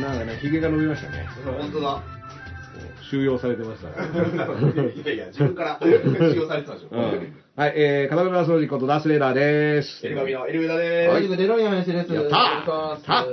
[0.00, 1.26] なんかね、髭が伸びましたね。
[1.44, 2.02] 本当だ。
[3.10, 3.94] 収容されてましたね。
[4.94, 5.88] いやいや、自分から収
[6.36, 6.88] 容されてたでしょ。
[6.90, 6.96] う。
[6.96, 10.06] んはい、えー、片目掃除ことダースレーダーです。
[10.06, 11.36] エルガミのエルウェダではい、ーす。
[11.36, 12.12] デロイヤン S です。
[12.12, 13.32] やったーたね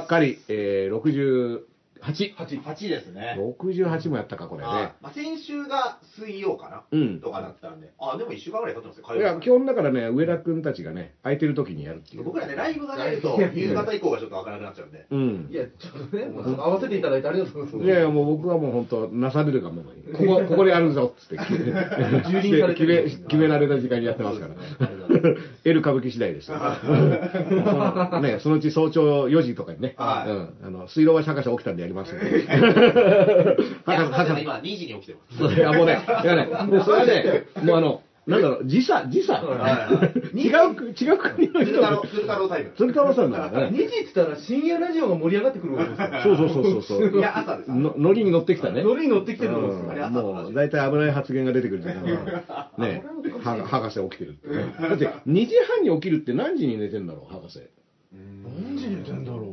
[0.00, 0.04] う。
[0.04, 1.71] っかり、えー、60。
[2.02, 3.36] 8ですね。
[3.38, 4.92] 68もやったか、これはいね。
[5.00, 7.92] まあ、先週が水曜かな、うんとかだったんで。
[7.98, 12.24] あ、でも1週間ぐらい経ってますよ、火いや、基本だからね、上田くんたちがね、空いてる時にやるっていう。
[12.24, 15.06] 僕らね、ライブがないと、夕方以降がちょっと開かなくなっちゃうんで。
[15.10, 15.54] うんい。
[15.54, 17.86] や、ちょっとね、もう合わせていただいてありがとうございます。
[17.86, 20.02] いやいや、もう僕はもう本当、なされるがままに。
[20.12, 21.38] ここ、 ここでやるぞっつって。
[21.38, 24.54] 蹂躙されて 決める、決められた時間にやってますから。
[25.64, 26.50] L 歌舞伎次第です。
[26.52, 32.24] ね、そのうち早朝4時とかにね、はいうん、あの、水道橋博士起きたんでやります んで。
[33.84, 34.42] 博士、博士。
[34.42, 35.54] 今2時に起きてます。
[35.54, 39.34] いや、もうね、いやね、もうそれはね、もうあの、なんだろう、時差、時差。
[39.42, 39.98] は
[40.32, 42.70] 違う国、違う国の人鶴太郎、鶴太郎タイム。
[42.76, 43.78] 鶴太郎さんだから2ね。
[43.78, 46.36] 時って言ったら深夜ラジオが盛り上がってくるわけですよ。
[46.36, 47.18] そうそうそうそうそう。
[47.18, 47.70] いや、朝です。
[47.72, 48.84] のノリに乗ってきたね。
[48.84, 50.08] ノリに乗ってきてるんですよ。
[50.10, 52.04] もう、大体危ない発言が出てくるじゃん。
[52.78, 53.04] ね
[53.42, 54.72] は博士起きてるってね。
[54.80, 57.58] だって、2時半に起きるって何時に寝てんだろう、博士。
[58.12, 59.51] 何時に寝てんだろ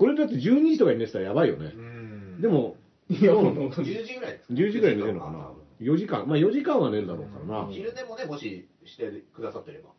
[0.00, 1.78] これだって12時とかに寝てたらやばいよねう。
[1.78, 2.40] ん。
[2.40, 2.76] でも、
[3.10, 3.12] う。
[3.12, 3.88] いや、もう本当に。
[3.88, 5.50] 10時ぐらいですか10時ぐらいに寝てるのかな。
[5.78, 6.26] 4時間。
[6.26, 7.68] まあ4時間は寝るだろうからな。
[7.70, 9.90] 昼でもね、もししてくださってれば。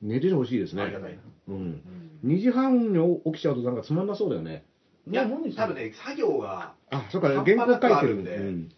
[0.00, 1.22] 寝ててほしいですねありがたいな。
[1.48, 1.82] うん。
[2.24, 4.64] 2時半に起きちゃうとなんかつまんなそうだよね。
[5.10, 8.68] いや、何多分ね、作業が、あ、そっか、原稿書いてるんでうん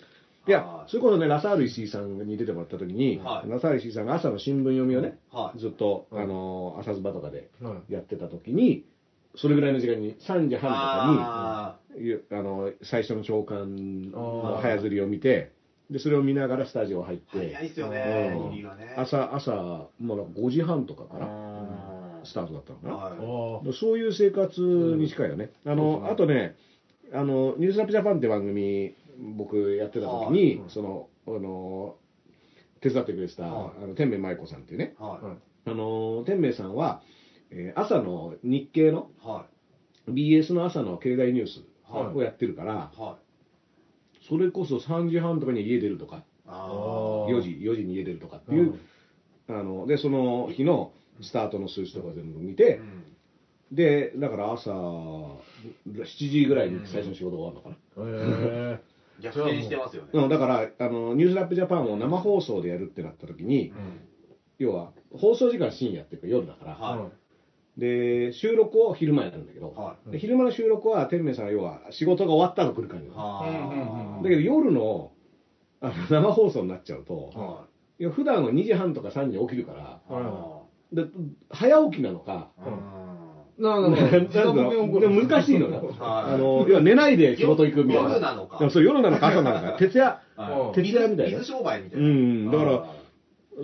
[0.49, 5.59] いやは、いそれこそね、ラサール石井さんに出てもらった時に、はいラサール石井さんが朝の新聞読みをね、はい。
[5.59, 8.87] ずっと、はいあの、朝ズバとかではいやってた時に、
[9.35, 15.53] それぐらいの時間に、3時半とかあに、あの、最初の朝刊の早釣りを見て、
[15.91, 18.65] で、それを見ながらスタジオ入って、ー早いっすよね。
[18.97, 22.95] 朝、朝、もうなんか5時半とかからあスタートだったのかな。
[22.95, 25.51] はあそういう生活に近いよね。
[25.65, 26.57] あの、あとね、
[27.13, 28.95] あの、ニュースラップジャパンって番組、
[29.37, 30.71] 僕やってた時に、はい。
[30.71, 31.97] その、あの、
[32.81, 33.85] 手伝ってくれてた、はい。
[33.85, 34.95] あの天明舞子さんっていうね、
[35.65, 37.03] あの、天明さんは、
[37.50, 39.27] えー朝の日経のい。
[39.27, 39.47] は
[40.09, 43.00] BS の朝の経済ニュースはいをやってるから、い。
[43.00, 44.25] はい。
[44.27, 48.75] それこそ3時半とかに家出るとか、あー4時、4時に家出るとかっていう、
[49.49, 53.05] あの、で、その日のスタートの数字とか全部見ーてう、ん
[53.72, 55.41] で、だから朝7
[56.05, 57.77] 時ぐらいに最初の仕事終わるのかな。
[58.09, 58.81] へ
[59.21, 60.10] 逆転してますよね。
[60.12, 63.72] うん、だからあの、ニュースラップジャパンを生放送でやるってなった時に、
[64.59, 67.10] 要は放送時間は深夜っていうか夜だから、は
[67.81, 73.11] で収録を昼間やるんだけど、はで昼間の収録は天明さんが要は仕事が終わったら来る感じい。
[74.23, 75.13] だけど夜の
[75.81, 77.39] あの生放送になっちゃうと、い。
[77.39, 77.65] は
[77.99, 78.05] い。
[78.05, 80.01] や普段は2時半とか3時に起きるから
[80.93, 81.09] で
[81.49, 82.51] 早起きなのか、
[83.59, 83.63] い。
[83.63, 85.01] ななんだろう。
[85.01, 85.95] でも難しいのよ、
[86.69, 88.11] 要は寝ないで仕事行くみたいな。
[88.11, 88.59] 夜なのか。
[88.59, 89.79] でもそう夜なのか朝なのか。
[89.79, 90.75] 徹夜はい。
[90.75, 91.09] 徹夜。
[91.09, 91.39] みたいな。
[91.39, 92.07] 水商売みたいな。
[92.07, 92.51] うん。
[92.51, 93.00] だから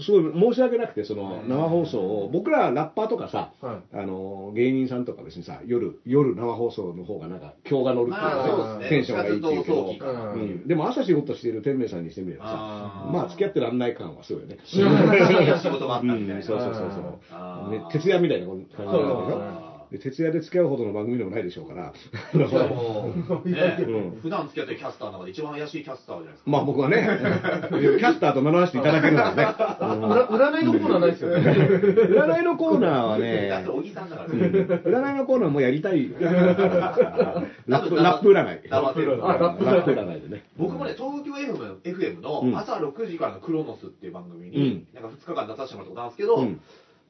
[0.00, 8.88] すごい申し訳なくて、そのうん生放送を、僕らラッパーとかさ、はあの芸人さんとか別にさ、夜、夜生放送の方がなんか、今日が乗るっていうまあかね。
[8.88, 9.94] テンションがいいっていうけど
[10.34, 13.12] うん、でも朝仕事している天明さんにしてみればさあ、ー。
[13.12, 14.58] まあ付き合ってらんない感はすごいよね。
[14.64, 16.34] 仕事があったみたいな。
[16.36, 16.42] うん。
[16.42, 17.82] そうそうそうそう、ね。
[17.90, 23.12] 徹夜みたいな感じなんだけど、で徹夜で付き合うほどの番組でもないでしょうから、しかも、
[23.47, 26.50] ね うん普段付き合ってるキャスターの中で一番怪しいキャスターじゃないですか。
[26.50, 26.96] まあ僕はね、
[27.70, 31.37] キャスターと名乗らせていただけるのはね、占占いのコーナーないですよね。
[31.37, 33.50] 占いのコーナーはね。
[34.84, 36.11] 占いのコーナーもやりたい。
[36.19, 38.69] ラップラップ占い。
[38.69, 39.00] ラップ
[39.93, 40.44] 占いでね。
[40.56, 46.61] 僕もね、東京 FM, の朝6時からのクロノスっていう番組うんに、なんか2日間出させてもらったことあるんですけど、うん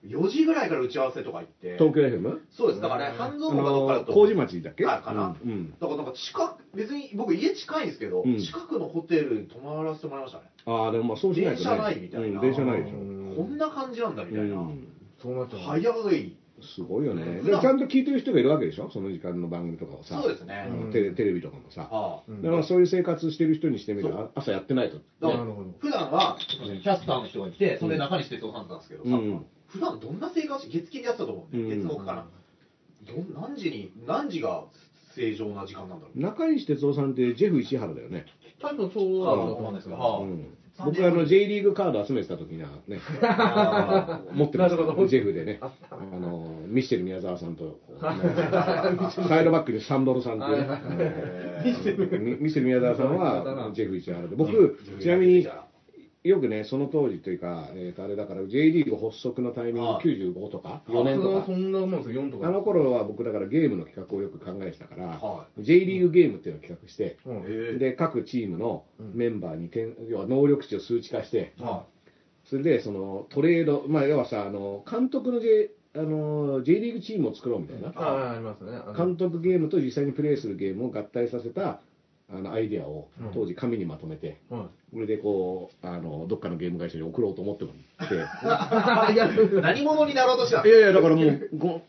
[0.08, 2.38] 4時ぐらいから打ち合わせとか行って、東京 FM?
[2.50, 4.86] そうです、だからね、半あ蔵門かどっかだの、と、麹町だっけ？
[4.86, 5.70] あかなうんうん。
[5.72, 10.44] だからなんか近く、別に僕家近いんですけど、うん近くのホテルに泊まらせてもらいましたね。
[10.66, 11.64] ああ、でもまあそうしないとね。
[11.64, 12.96] 電車ないみたいなうん電車ないでしょ。
[13.36, 14.56] こんな感じなんだみたいな。
[14.56, 14.88] うん
[15.22, 15.60] そうなっちゃう。
[15.60, 16.36] 早い。
[16.62, 17.42] すごいよね。
[17.44, 18.88] ちゃんと聞いてる人がいるわけでしょ？
[18.90, 20.20] その時間の番組とかをさ。
[20.22, 20.54] そうですね。
[20.54, 21.82] あのテレテレビとかもさ。
[22.42, 24.96] だからそういう生活してる人にしてみれば、朝やってないと。
[25.20, 25.44] だから
[25.78, 29.44] 普段はキャスターの人がいて、それで中西哲夫さんなんですけどさ、うん
[29.76, 31.56] 普段どんな生活して、月金でやってたと思う？
[31.56, 31.82] んで、うん。
[31.88, 32.26] 月木かな。
[33.06, 34.64] どん何時に、何時が
[35.14, 36.20] 正常な時間なんだろう？
[36.20, 38.26] 中西哲夫さんってジェフ石原だよね。
[38.61, 40.00] 多分そうだと思うんですけど。
[40.00, 45.58] はあうん僕あの J リーグカード集めてた時にはね、あ持ってましたジェフでね。
[45.62, 45.70] あ
[46.19, 47.81] の、ミッシェル宮沢さんと、
[49.26, 50.55] サイドバックにサンドルさんって
[51.64, 55.49] ミミッシェル宮沢さんはジェフ石原で、僕ー、ちなみに、
[56.26, 60.06] よくね、その当時というか、えーとあれだから、J リーグ発足のタイミングはい。
[60.06, 61.46] 95とか、4年とか。
[61.46, 62.49] そ、んなもんですよ、4とか。
[62.49, 67.44] あの頃は僕だからゲームの企画をよく考えてたから、は J リーグゲームっていうのを企画して、うん。
[67.46, 67.78] え。
[67.78, 68.84] で、各チームの
[69.14, 71.84] メンバーに点、要は能力値を数値化して、は
[72.46, 77.93] それでそのトレード、まあ、要はさ、あの監督の J, あの J リーグチームを作ろうみたいな、
[78.96, 81.81] 監督ゲームと実際にプレーするゲームを合体させた
[82.28, 83.31] あのアイデアをうん。
[83.32, 89.14] 当時、紙にまとめて、はこれでこうあの、どっかのゲーム会社に送ろうと思ってもって、いい。
[89.14, 89.31] いや、
[89.62, 90.67] 何者になろうとしたの？
[90.67, 91.82] やいや、だからもう、こ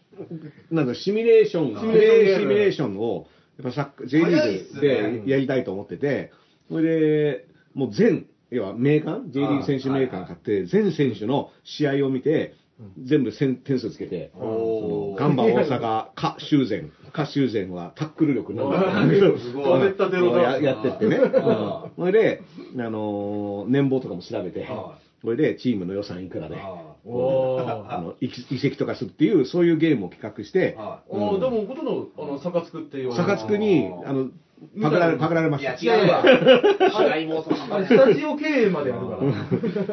[0.71, 3.27] うなんかシミュレーション、シプミュレーションレーシミュレーションを、
[3.63, 6.31] やっぱ J リーグでやりたいと思ってて、
[6.69, 12.53] それで、もう全、要は名鑑、J リーグ選手名鑑買って、全選手の試合を見て、
[13.03, 15.79] 全部点点数つけて、ガンバ大阪、
[16.13, 19.05] か修繕、か修繕はタックル力なんだ。
[19.05, 19.81] ってすごい。
[19.81, 21.17] 絶対ゼロだややってってね。
[21.97, 22.41] それで、
[22.77, 27.89] あのー年俸とかも調べては、それでチームの予算いくらで、あおー。
[27.89, 33.15] あの移移籍とかするっていう、そういうゲームを企画して、でも、ほとんど、あの、逆つくっていう。
[33.15, 34.29] サカツクに、あの、
[34.81, 35.85] パクられ、パクられまいした。
[35.85, 36.23] や違うわ。
[37.15, 39.17] 違いもそあれスタジオ経営までやるか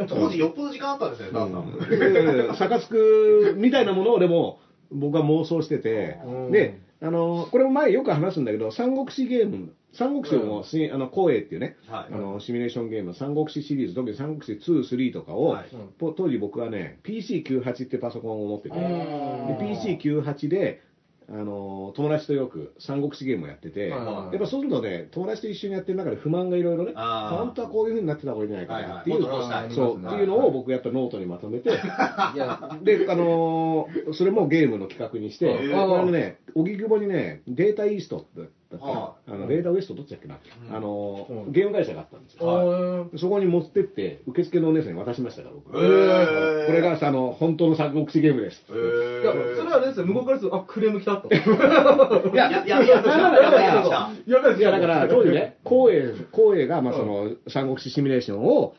[0.01, 0.07] ら。
[0.07, 1.11] 当時よっぽど時間あったん。
[1.11, 2.57] ですよねダンさんうん。
[2.57, 4.59] サカツクみたいなものをでも
[4.91, 6.19] 僕は妄想してて。
[6.25, 12.15] うん、で、あの、これも前よく話すんだけど、三国志ゲーム、三国志も、しあの、光栄っていうね、はい。
[12.15, 15.65] あの、シミュレーションゲーム、三国志シリーズ、特に三国志2、3とかを、はい。
[15.99, 18.83] ぽ当時僕はね、PC98 ってパソコンを持ってて、うん。
[18.83, 20.81] で PC98 で、
[21.29, 29.67] あの友達とよく三国志ゲームをやってて、はいやっぱそうするとね、友達と一緒にやってる中で不満がいろいろね、本当はこういう風になってた方がいいんじゃないかなっていう、そう、はい。
[29.67, 38.45] っていうのを僕やっぱノートにまとめて、で、あのーそれもゲームの企画にして、これね、荻窪にね、データイーストだ
[38.77, 38.81] っ
[39.27, 40.39] たあのデータウエストどっちだっけな、
[40.69, 43.09] うんあのーうんゲーム会社があったんですよ。
[43.17, 45.71] そこに持ってって、受付のお姉さんに渡しましたから、僕。
[45.73, 48.65] これがあの本当の三国志ゲームです。
[48.71, 51.29] えいや、それはあれですよ、向こうからすると、あ、クレーム来たと。
[51.29, 58.75] いやややいですいや、だから、当時ね、光栄、光栄が、まあ、その、三国志シミュレーションを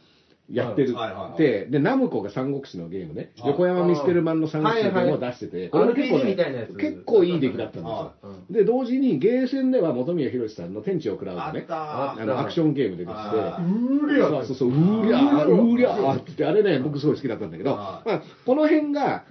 [0.52, 1.38] やってるはいはいはい。
[1.40, 6.74] で、で、ナムコが三国志のゲームね、はい横山ミステルマンの三国志のゲームを出してて、これも結構 RPG ねみたいなやつ。
[6.76, 7.90] 結構いい出来だったんですよ。
[7.90, 8.14] は。
[8.52, 12.22] で、同時に、ゲーセンでは本宮宏さんの天地を食らうとね、あった。
[12.22, 16.14] あの、アクションゲーム出てきて、あうーりゃそうそうそう、うーりゃー、うーりゃー。
[16.14, 19.24] って言って、あれね、僕すごい好きだったんだけど、はまあ、この辺が、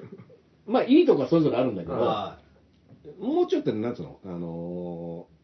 [0.66, 2.38] まあ、いいとこはそれぞれあるんだけど、は
[3.20, 5.34] もうちょっとね、なんつうの、あのー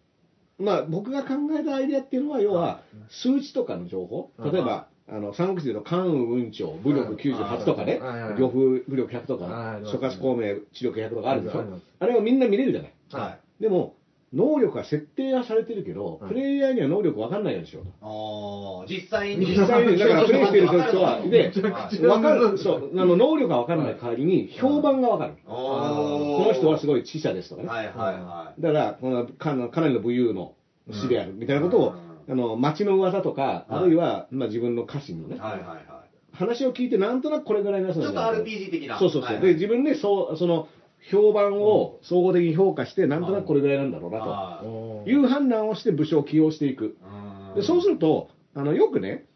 [0.60, 7.98] まあ、僕が考えたアイデアっていうのは、要は、数値とかの情報、はい例えば、あの、三国志での関羽運長、武力98とかね。
[7.98, 11.64] はいはい、呂布武力100とはい、か諸葛孔明、知力100とかあるでしょ。
[11.98, 12.90] あれをみんな見れるじゃない。
[12.90, 13.62] いはい。
[13.62, 13.96] でも、
[14.32, 16.32] 能力は設定はされてるけど、はい。
[16.32, 17.90] プレイヤーには能力分かんないようにしようと。
[18.00, 19.46] あー実際に。
[19.46, 25.32] 実際に、だからプレイしてる人は、 で、はい分かる、そう、あの、能力が分からない代わりに、評判が分かる。
[25.48, 27.68] おこの人はすごい知者ですとかね。
[27.68, 30.52] はいはいはだから、このかなかなりの武勇の
[30.92, 31.94] 士であるみたいなことを、
[32.30, 33.74] あの町の噂とか、はい。
[33.74, 35.60] あるいは、まあ、自分の家臣のね、いはいはい。
[35.60, 38.98] は話を聞いて、なんとなくこれぐらいのやちょっと RPG 的な。
[38.98, 40.68] そうそうそう、はいで自分でそうその
[41.10, 46.96] 評判を総合的に評価して、なんとなくこれぐらいなんだろうなはという判断をして、武将を起用していく。
[47.54, 49.26] いでそうすると、あのよくね、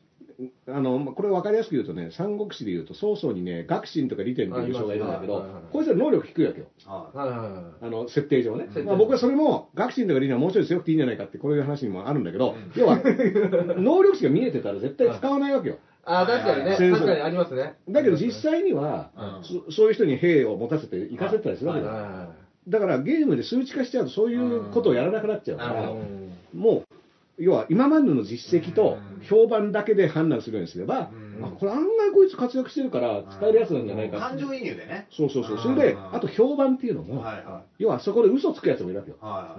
[0.68, 6.66] あのまあこれ分かりやすく言うとね、三国志で言うと、早々にね、学信とか利天という武将がいるんだけどこいつら能力低いわけよ。
[6.86, 7.10] あ
[7.82, 8.68] の設定上ね。
[8.84, 12.72] まあ、僕はそれも学信とか理念はもうちょい強くていいんじゃないかってこういう話にもあるんだけど、うん。
[12.80, 13.00] 要は
[13.76, 15.78] 能力値が見えてたら絶対使わないわけよ。
[16.04, 16.76] あ、確かにね。
[16.76, 17.74] 確かにありますね。
[17.88, 19.44] だけど実際には、うん。
[19.44, 22.28] そそういう人に兵を持たせて行かせたりするわけだ。
[22.66, 25.92] だからゲームで数値化しちゃうとそういうことをやらなくなっちゃうから、
[26.54, 26.84] もう
[27.38, 31.44] 要は今までの実績と評判だけで判断するようにすれば、うん。
[31.44, 35.08] あこれ案外こいつ活躍してるから使えるやつなんじゃないか感情移入でね。
[35.10, 35.58] そうそうそう。
[35.58, 39.16] それであと評判っていうのも、はいは要はそこで嘘つくやつもいるわけよ。
[39.20, 39.56] いは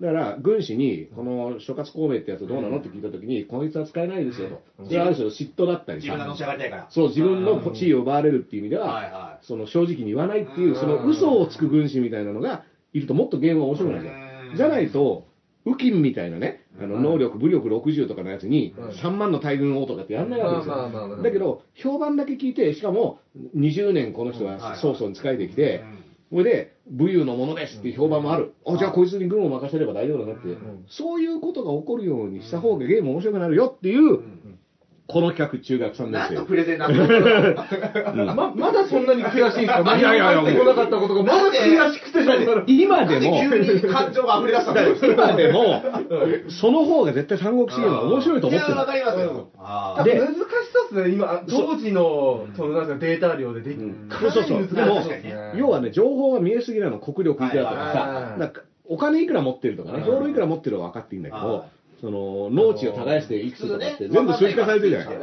[0.00, 4.84] だから、軍師に、この諸葛孔明ってやつどうなのって聞いたときに、こいつは使えないですよと。
[4.84, 6.08] それはある種嫉妬だったりさ。
[6.08, 6.86] 自分がのし上がりたいから。
[6.90, 10.74] そう、自分の地位を奪われるっていう意味ではその正直に言わないっていうう、ん。
[10.76, 14.52] その嘘をつく軍師みたいなのがいるともっとゲームは面白くなるじゃうん。
[14.52, 14.56] ん。
[14.56, 15.26] じゃないと、
[15.64, 17.02] ウキンみたいなね、あのはい。
[17.04, 18.94] 能力、武力60とかのやつにはい。
[18.94, 20.74] 3万の大軍王とかってやんないわけですよ。
[20.74, 23.20] あだけど、評判だけ聞いて、しかも
[23.56, 25.80] 20年この人は曹操に仕えてきて、
[26.30, 28.52] それで、武勇のものですっていう評判もある。
[28.66, 30.48] あ、じゃあこいつに軍を任せれば大丈夫だなって、
[30.88, 34.24] そういうことが起こるようにした方がゲーム面白くなるよっていう、
[35.08, 36.34] この企画中学3年生。
[36.34, 39.96] 何のプレゼンなんだま、 まだそんなに悔しいんですか？
[39.96, 42.18] いやいやいや何も入ってこなかったことがまだ悔しくて。
[42.66, 44.96] 今でも、急に感情が溢れ出したんだよ。
[45.00, 45.82] 今でも、
[46.48, 48.86] その方が絶対三国志ゲームは面白いと思っていや、わる。
[48.90, 49.48] かりますよ。
[50.04, 55.02] で難しさですね、今、当時の、そのなんかデータ量ででき、んかなりそうそう難しいでも
[55.56, 58.40] 要はね、情報が見えすぎなの、国力いくらとかはいはいさは、い。
[58.40, 61.68] なんかお金いくら持ってるとかね、兵糧いくら持ってるは分かっていいんだけどはい、
[62.00, 65.18] その農地を耕していくつとかって全部数値化されてるじゃない。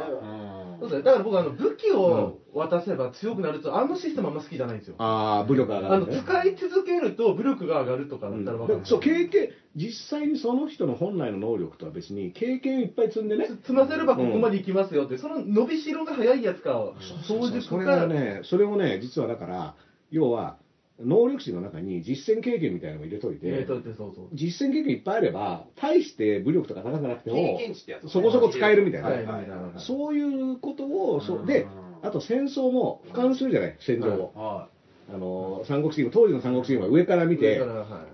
[0.80, 4.96] そうですねだから僕あの武器を渡せば強くなるとあのシステムあんま好きじゃないんですよ。
[4.98, 6.22] ああ、武力上があのるんだね。
[6.22, 16.92] 使い続けると武力が上がるとかだうんったら分かる、そう、経験、実際にその人の本来の能力とは別に、経験いっぱい積んでね、積ませればここまで行きますよって、その伸びしろが早いやつか、
[17.26, 19.74] 早熟それか、がね、それをね、実はだから、
[20.10, 20.56] 要は、
[21.00, 24.28] 能力値の中に実践経験みたいなのを入れといて、えーとってそうそう。
[24.32, 27.58] 実践経験いっぱいあれば、大して武力とか高くなくても
[28.06, 31.66] そこそこ使えるみたいな、そういうことを、そで、
[32.02, 34.32] あと戦争も俯瞰するじゃない、戦場を。
[34.34, 34.68] は
[35.06, 37.60] あの三国志ゲーム当時の三国志は上から見て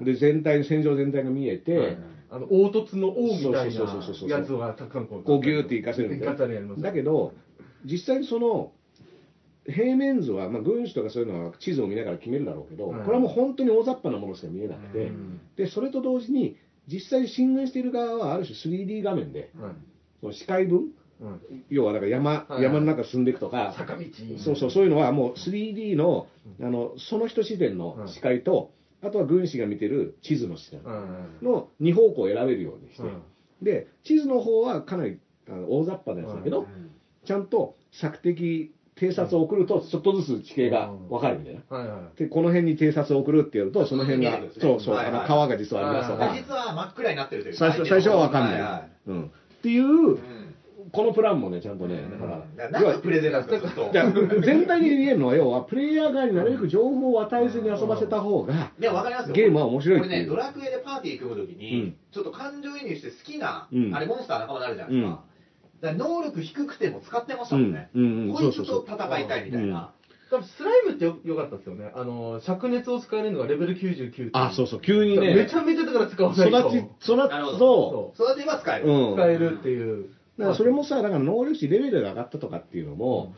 [0.00, 1.96] で全体戦場全体が見えて、はい
[2.32, 3.80] あの凹凸の王みたいな
[4.28, 6.76] やつがたくさんこうギューっていかせるみたいな。
[6.78, 7.34] だけど
[7.84, 8.70] 実際にその
[9.66, 15.40] 平面図は、まあ、軍師とかそういうのは地図を見ながら決めるだろうけど、はいこれはもう本当に大雑把なものしか見えなくて、うん。
[15.56, 19.72] でそれと同時に実際に進軍している側はある種 3D 画面ではい
[20.20, 21.40] その視界分うん。
[21.68, 22.62] 要はだから山,、はい。
[22.62, 24.04] 山の中進んでいくとか坂道。
[24.38, 26.26] そうそうそういうのはもう 3D の
[26.60, 33.22] あのその人自然の視界と、あとは軍師が見てる地図の視点うんの2方向を選べるようにして、うん。
[33.62, 36.90] で地図の方はかなり大雑把なやつだけど、うん。
[37.24, 41.76] ちゃんと索敵偵察を送るとちょっとずつ地形が分かるみたいな。
[41.76, 42.18] はいはい。
[42.18, 44.80] でこの辺に偵察を送るってやるとその辺が、そう。
[44.80, 49.28] そう、川が実はありますとか、実は真っ暗になってるという最初最初は分かんない、ははうん、っ
[49.62, 50.18] ていう、うん。
[50.92, 52.38] このプランもねちゃんとね、だから、
[52.68, 59.34] だから何のプレゼンな全体的に言えるのは要はプレイヤー側になるべく情報を与えずに遊ばせた方が、でも分かりますよ。
[59.34, 60.04] ゲームは面白いいう。
[60.04, 61.96] これね、ドラクエでパーティー組むときに、うん。
[62.10, 63.94] ちょっと感情移入して好きな、うん。
[63.94, 65.22] あれモンスター仲間になるじゃないですか。
[65.80, 67.90] だ能力低くても使ってましたもんね。
[67.94, 68.34] うんうんうん。
[68.34, 69.92] こいつそうそうと戦いたいみたいな。
[70.30, 71.90] 多分スライムってよよかったですよね。
[71.94, 74.30] あの灼熱を使えるのがレベル99っていう。
[74.32, 74.80] あそうそう。
[74.80, 75.34] 急にね。
[75.34, 76.58] めちゃめちゃだから使わないと。
[76.68, 76.70] 育
[77.00, 78.14] ち育なるほつど。
[78.16, 78.88] と育てば使える。
[78.88, 79.14] うん。
[79.14, 80.08] 使えるっていう。
[80.38, 83.34] だからそれもさ、だから能力値レベルが上がったとかっていうのも、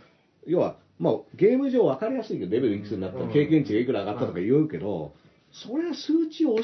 [0.46, 3.32] 要は、まあ、ゲーム上分かりやすいけど、レベルいくつになったらうん。
[3.32, 5.14] 経験値がいくら上がったとか言うけど、
[5.52, 6.62] それは数値を教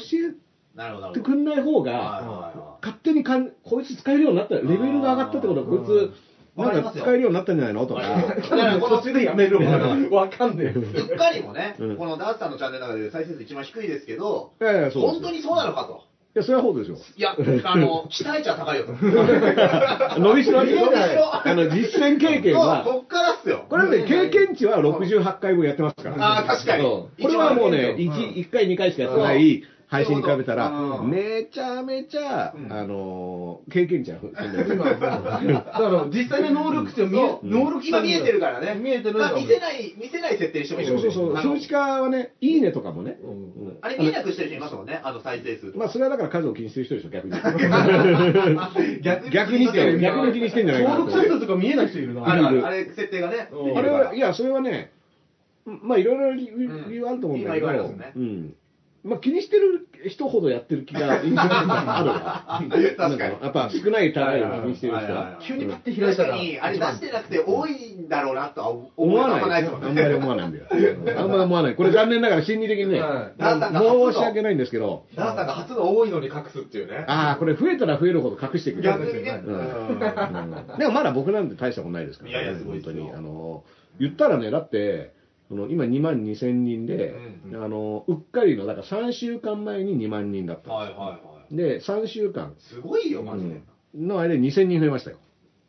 [0.75, 1.19] なるほど、なえて。
[1.21, 6.11] くんない方が、は勝手にかんこいつ使えるようになったら、レベルが上がったってことは、こいつ、
[6.57, 7.85] なんか使えるようになったんじゃないの？
[7.85, 10.21] とか、だからこの途中でやめるわ。
[10.21, 10.67] わかんねえ。
[10.67, 11.97] うっかりもね、うん。
[11.97, 16.03] このダースさんのチャンネルの中で再生数一番低いですけど、いやいや、そう本当にそうなのかと。
[16.35, 16.97] いや、それはそうですよ。
[17.17, 18.93] いや、あの、期待値は高いよと。
[20.19, 20.83] 伸びしろは伸びし
[21.15, 21.47] ろ。
[21.47, 23.65] あの、実践経験そうは、こっからっすよ。
[23.67, 26.15] これはね、経験値は68回分やってますから。
[26.39, 26.83] あー確かに。
[26.83, 31.09] これはもうね、一番 1, 1回、2回しかやってない配信に比べたらう、ん。
[31.09, 32.71] めちゃめちゃ、うん。
[32.71, 38.79] あのー、経験値は踏 んでる今だから実際の能力値を見え能力値今見えてるからね。
[38.79, 43.17] 見えてるまあ見せない、見せない設定にしてもいいそうそうそう、数値化はね、いいねとかもね。
[43.81, 45.75] あれ見えなくしてる人いますもんね、あの再生数。
[45.75, 47.33] まあ、それはだから数を気にしてる人でしょ、逆に。
[49.01, 50.99] 逆逆にって、逆に気にしてんじゃないかな。
[50.99, 52.29] 登と録者数とか見えない人いるな。
[52.29, 53.49] あれ設定がね。
[53.51, 53.77] うん。
[53.77, 54.91] あれは、いや、それはね、
[55.65, 56.47] まあ、いろいろ理
[56.95, 57.67] 由あると思うんだけど、
[58.15, 58.53] うん。
[59.03, 62.95] まあ、気にしてる人ほどやってる気が、印象的にある。
[62.97, 65.37] 確かにやっぱ少ない単位を気にしてる人は。
[65.41, 69.41] 急にパッて開いた確からに、あれ出してなくて多いんだろうなとは思思わない。
[69.41, 70.65] あんまないですもんあんまり思わないんだよ。
[71.17, 71.75] あんまり思わない。
[71.75, 73.01] これ残念ながら心理的にね、
[73.39, 77.05] 申し訳ないんですけど、ダンさんが初の多いのに隠すっていうね。
[77.07, 79.41] ああ、これ増えたら増えるほど隠していく逆にね。
[79.45, 83.17] うんうんうんでもまだ僕なんて大したことないですから、いやいやすごいですよ本当に。
[83.17, 83.63] あの、
[83.99, 85.11] 言ったらね、だって、
[85.49, 87.15] その今2万2千人で、
[87.51, 91.87] うんあの、うっかりの、だから3週間前に2万人だったんはいはいはです。
[91.87, 92.61] で、3週間い。
[92.61, 93.61] すごいよ、マジで。
[93.95, 95.17] の間に2千人増えましたよ。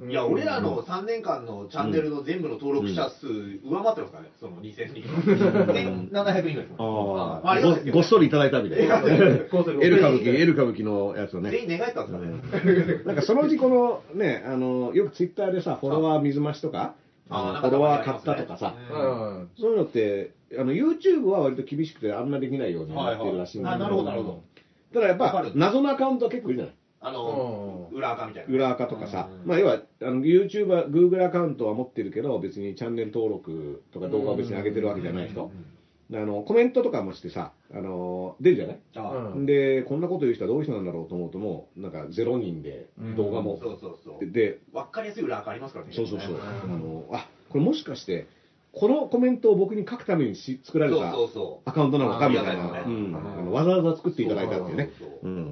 [0.08, 5.02] いや、俺らの3年間のチャンネルの全部の登録者数、上回ってますからね、その2000人。
[5.02, 9.00] 1700人ぐらいですあありごごっそりいただいたみたいな。
[9.50, 11.50] こうする L 歌舞伎、L 歌舞伎のやつをね。
[11.50, 13.02] 全員願えたんですかね。
[13.04, 16.94] なんかそのうちこのね、あの、よくツイッターでさ、フォロワー水増しとか、
[17.30, 19.50] あーフォロワー買ったとかさ、うん。
[19.58, 24.42] そういうのって、あの、YouTube は割と厳しくてあんまできないようになってるらしいんだけど、はいはいあなるほどなるほど。
[24.92, 26.74] ただやっぱ謎のアカウントは結構いるじゃない。
[27.02, 28.54] あの、裏垢みたいな。
[28.54, 29.48] 裏垢とかさ、うん。
[29.48, 35.50] まあ要は、あの、YouTuber、Google アカウントは持ってるけど、別にチャンネル登録とか動画を別に上げてるわけじゃない人。
[36.12, 38.80] あの、コメントとかもしてさ、あの、出るじゃない？
[38.96, 39.46] あうん。
[39.46, 44.30] で、こんなこと言う人はどういう人なんだろうと思うともう、なんかゼロ人で動画も、そうそうそう。
[44.30, 45.92] で、わかりやすい裏垢ありますからね。
[45.92, 46.38] そうそうそう、ん。
[46.38, 48.26] あの、あ、これもしかして、
[48.72, 50.98] このコメントを僕に書くためにし作られた
[51.64, 52.62] アカウントなのかみたいな、
[53.50, 54.90] わざわざ作っていただいたっていうね、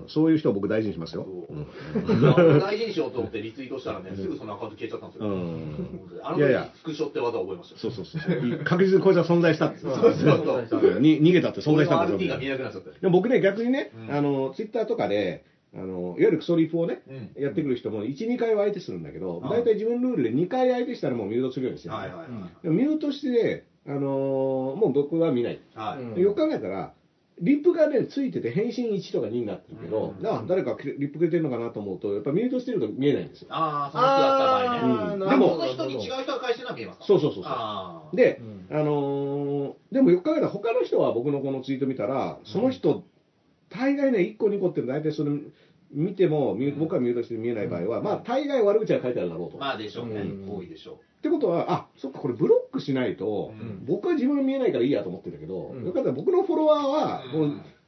[0.06, 1.26] そういう人を僕大事にしますよ。
[2.60, 5.28] 大事にしようと思ってリツイートしたらね、すぐそのアカウント消えちゃったんですよ。
[5.28, 6.20] うん。
[6.22, 6.70] あのいやいや。
[6.72, 7.78] 時スクショって技を覚えました。
[7.78, 8.64] そうそうそう。
[8.64, 9.78] 確実にこいつは存在したって。
[9.78, 11.00] そうそうそう。
[11.00, 12.18] に逃げたって存在したん。
[12.18, 14.14] でも僕ね、逆にね、うん。
[14.14, 15.44] あの、ツイッターとかで、
[15.74, 21.94] あの、いわゆるクソリプをね、うんやってくる人も1、2回は相手するんだけど、あ大体自分ルールで2回相手したらもうミュートするようにしてる。
[21.94, 22.28] はいはいはい。
[22.62, 25.60] でもミュートして、あのーもう僕は見ない。
[25.74, 26.02] はい。
[26.02, 26.92] うんでよく考えたら、
[27.40, 33.48] リップがね、ついてて返信1とか2になってるけど、うんあ誰かリップくれてるのかなと思うと、やっぱミュートしてると見えないんですよ。
[33.50, 35.12] ああ、その人だった場合ね。
[35.12, 43.04] うんでも、でもその人に違う人が返してるのは見えますかそうそうそうそうあーで、うんあのーでもよく考えたら他の人は僕のこのツイート見たら、その人、
[43.70, 45.30] 大概ね、1個2個って大体それ
[45.92, 49.58] 見ても、僕はミュートして見えない場合は、まあ大概悪口は書いてあるだろうと。
[49.58, 50.20] まあでしょうね。
[50.20, 50.24] う。
[50.24, 50.56] ん。
[50.56, 53.84] 多いでしょってことは、あそっか、これブロックしないと、うん。
[53.86, 55.84] 僕は自分が見えないからいいやと思ってるけど、うん。
[55.84, 57.22] よかったら僕のフォロワーは、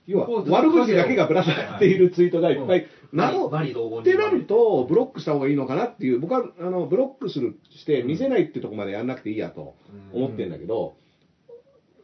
[0.07, 9.77] 要は悪口だけがぶら下がっているツイートがいっぱい、なのってなると、ブロックした方がいいのかなっていう、僕はあのブロックするして、見せないってとこまでやんなくていいやと
[10.13, 10.95] 思ってるんだけど、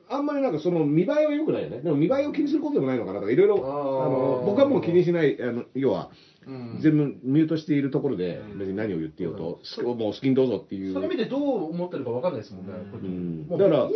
[0.08, 1.80] あんまりなんかその見栄えは良くないよね。
[1.80, 6.10] でも見栄えを気にすることでもないのかなとか、いろいろ、あの僕はもう気にしない、あの要は、
[6.46, 6.78] うん。
[6.80, 8.58] 全部ミュートしているところでうん。
[8.58, 10.94] 別に何を言ってようと、すもう好きにどうぞっていう。
[10.94, 12.72] それ見てどう思ってるかわかんないですもんね。
[12.92, 13.48] うん。
[13.48, 13.88] だから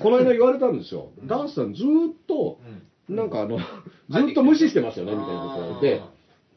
[0.00, 1.10] この間言われたんですよ。
[1.24, 2.60] ダンスさんずーっと、
[3.08, 3.58] なんかあの、
[4.10, 6.00] ずーっと無視してますよね、みたいなこと言われて、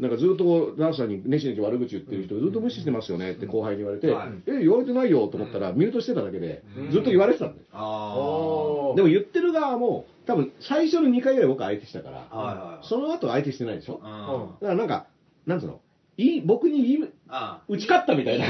[0.04, 4.28] なんかずーっとこうダンスさんにネチネチ悪口言ってる人、ずっと無視してますよねって後輩に言われて、はい。
[4.48, 7.62] え、言われてないよと思ったら、ミュートしてただけでうん、ずっと言われてたんだよ。
[7.72, 12.80] ああでも言ってる側も、多分最初の2回ぐらい僕相手したから。
[12.84, 14.02] その後相手してないでしょ？
[14.04, 15.08] あだからなんか、
[15.46, 15.80] なんつうの、
[16.18, 17.62] いい僕にいいあ。
[17.70, 18.46] 打ち勝ったみたいな。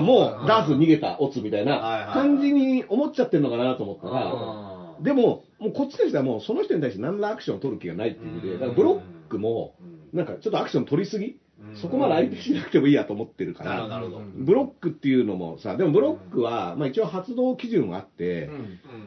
[0.00, 8.60] もうダース逃げた、オツみたいはいな感じに思っちゃってるのかなと思ったら、でも、もうこっちとしてはもうその人に対して何らアクションを取る気がないっていう意味で、うん。
[8.60, 9.74] だからブロックも、
[10.12, 11.38] なんかちょっとアクション取りすぎ、
[11.74, 13.86] そこまで相手しなくてもいいやと思ってるから。
[14.34, 18.50] ブロックっていうのもさ、でもブロックは、まあ一応発動基準があって、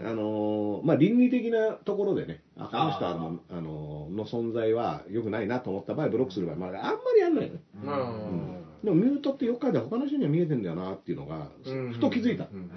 [0.02, 0.08] うん。
[0.08, 4.14] あのーまあ倫理的なところでね、あこの人はあのー。
[4.14, 7.62] の存在は良くないなと思った場合、ブロックする場合、まあ、あんまりやんないのね。
[7.84, 8.64] うん。
[8.84, 11.94] でもミュートってよく考えたら他の人には見えてんだよなっていうのが、うん。
[11.94, 12.48] ふと気づいた。
[12.54, 12.70] うん。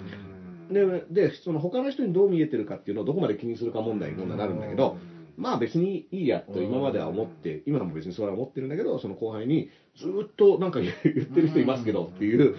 [0.69, 4.97] ででその他の人にどう見えてるかっていうのをどこまで気にするか問題になるんだけど、
[5.37, 11.09] まあ別にいいやと今までは思って、今も別にそれは思ってるんだけど、その後輩にずっとなんか 言って
[11.41, 12.55] る人いますけどっていう、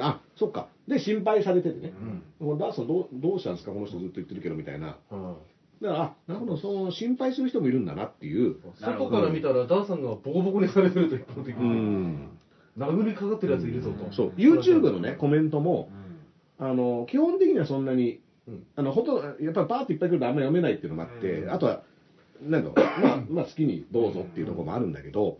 [0.00, 1.94] あそっか、で心配されててね、
[2.38, 5.34] これダースさんどうどうしたんですか、この人ずっと言ってるけどみたいな、うん。
[5.80, 12.28] だから、あなるほど、その心配する人もいるんだなっていう、外から見たらダーさんがボコボコにされてると一方的うにん、
[12.76, 14.12] 殴りかかってるやついるぞと。
[14.12, 14.32] そう。
[14.36, 15.90] YouTube のね、コメントも、
[16.58, 18.66] あの基本的にはそんなに、うん。
[18.76, 21.82] あのほとんどやっぱりバーっていっぱい来るとあんまり読めないっていうのもあって、あとは、
[22.42, 25.38] なんだろう、まあ、まあ好きにどうぞっていうところもあるんだけど、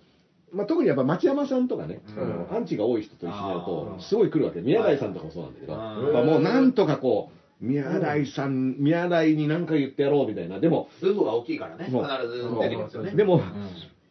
[0.53, 2.23] まあ、特にやっぱ町山さんとかね、うん。
[2.23, 7.31] あのアンチが多い人と一緒になるとすごい来るわけ、宮台さんとかもそうなんだけど、うんやっぱもうなんとかこ
[7.61, 11.97] う、宮台さん、宮台に何か言ってやろうみたいな、でも、部が大きいからね、必
[12.29, 13.13] ず出てきますよね。
[13.13, 13.43] でも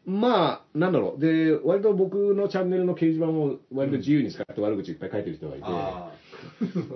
[0.06, 0.20] うん。
[0.20, 6.12] まあ、なんだろう、で、割と僕のチャンネルの掲示板を割と自由に使って悪口いっぱい書いてる人がいて、あ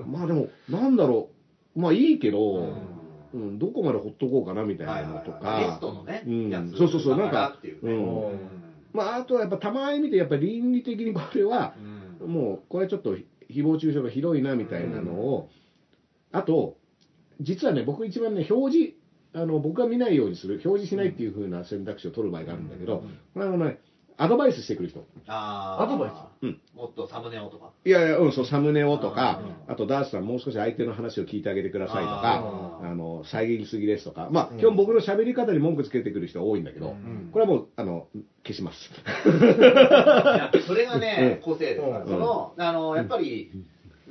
[0.06, 1.30] まあでも、なんだろ
[1.76, 3.01] う、まあいいけど、ー
[3.34, 5.64] うん、どこまでほっとこうかなみたいはいなのとはいはい。
[5.64, 5.74] ゲか。
[5.76, 6.74] ストのね、うん。
[6.78, 7.94] そうそうそう、なんかっていうね。
[7.94, 8.32] うん。
[8.32, 8.40] うん。
[8.94, 11.74] まああとはやっぱたまに見て、やっぱり倫理的にこれは、
[12.22, 12.32] うん。
[12.32, 15.50] もうこれちょっと誹謗中傷がひどいなみたいなのを、
[16.32, 16.78] あと、
[17.40, 18.94] 実はね、僕一番ね、表示、
[19.34, 23.80] あの僕が見ないようにする、表示しないっていう風な選択肢を取る場合があるんだけど、これあのね、
[24.22, 25.04] アドバイスしてくる人。
[25.26, 26.46] あアドバイス。
[26.46, 26.62] うん。
[26.76, 27.72] もっとサムネをとか。
[27.84, 32.22] いやいや、うん、そう、サムネをとか、うあと、ダースさん、もう少し相手の話を聞いてあげてくださいとか、
[32.82, 32.92] あー。
[32.92, 34.60] あの、遮りすぎですとか、まあ、うん。
[34.60, 37.30] 基本僕の喋り方に文句つけてくる人が多いんだけど、うん。
[37.34, 38.10] これはもう、あの、
[38.44, 38.92] 消します。
[39.26, 42.08] いやそれがね、う個性ですから、うん。
[42.08, 43.52] その、あの、やっぱり、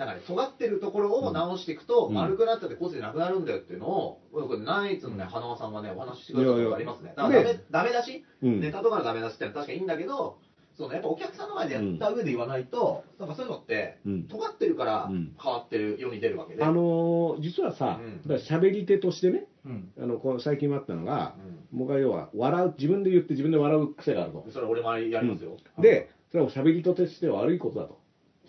[0.00, 7.12] なんかね、尖ってるところを直していくと、うん丸くなっちゃって個性なくなるんだよっていうのを、僕、ナイツのね、花輪さんがね、お話ししてくれたことがありますね。
[7.14, 10.38] だからダメで、ダメ出し、うんネタとかのダメ出しってのは確かにいいんだけど、
[10.74, 16.64] そのやっぱお客さんの前でやった上で言わないと、なんかそういうのって、うん尖ってるからうん変わってる世に出るわけで。
[16.64, 19.92] あのー実はさうん、だから喋り手としてね、うん。
[20.00, 21.34] あのこう最近あったのが、
[21.72, 24.50] う僕は要は、笑う、自分で言って自分で笑う癖があるとん。
[24.50, 25.58] それ俺もやりますよ。
[25.78, 27.99] で、それは喋り手としては悪いことだと。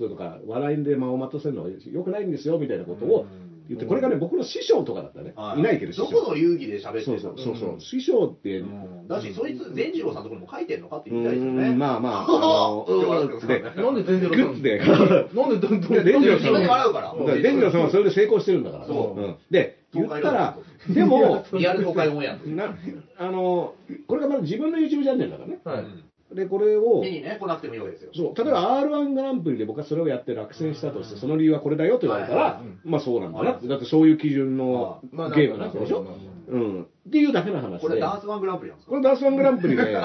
[0.01, 3.27] それとか、笑いで間を待たせるのは良くないんですよ、みたいなことを
[3.69, 5.61] 言って、これがね、僕の師匠とかだったらね、い。
[5.61, 8.65] ないけど、師ど匠この遊戯で喋ってそうそうそうそう、うん師匠って、うう
[9.03, 9.07] ん。
[9.07, 11.69] だし、そいつ、善次郎さんのところにも書いてるのかってー言いたいですよね。
[11.69, 18.87] ん、まあまあ、あの、 なんで全然グッズで、なんでどんどんで伝次郎さん自分で笑うからだから伝次郎さんはそれで成功してるんだから。
[18.87, 19.21] そう。
[19.21, 19.35] うん。
[19.51, 20.57] で、言ったら、
[20.89, 22.37] でも、リアル東海オンエア。
[22.47, 22.75] な、
[23.19, 23.75] あの、
[24.07, 25.83] これがまだ自分の YouTube チャンネルだからね。
[26.32, 26.36] はい。
[26.36, 28.12] で、これを、ね、来なくてもいいわけですよ。
[28.13, 33.67] そう、例えば R1 グランプリで僕はそれをやって落選したとして、その理由はこれだよと言われたらまあそうなんだなって。
[33.67, 36.06] だってそういう基準のまあゲームなわけでしょ？
[36.48, 36.88] うん。
[37.07, 37.87] っていうだけの話で。
[37.87, 38.91] これダースワングランプリなんですか？
[38.91, 40.03] これダースワングランプリで、いやいやい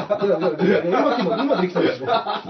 [0.71, 2.07] や今今今できたでしょ。
[2.07, 2.49] ダース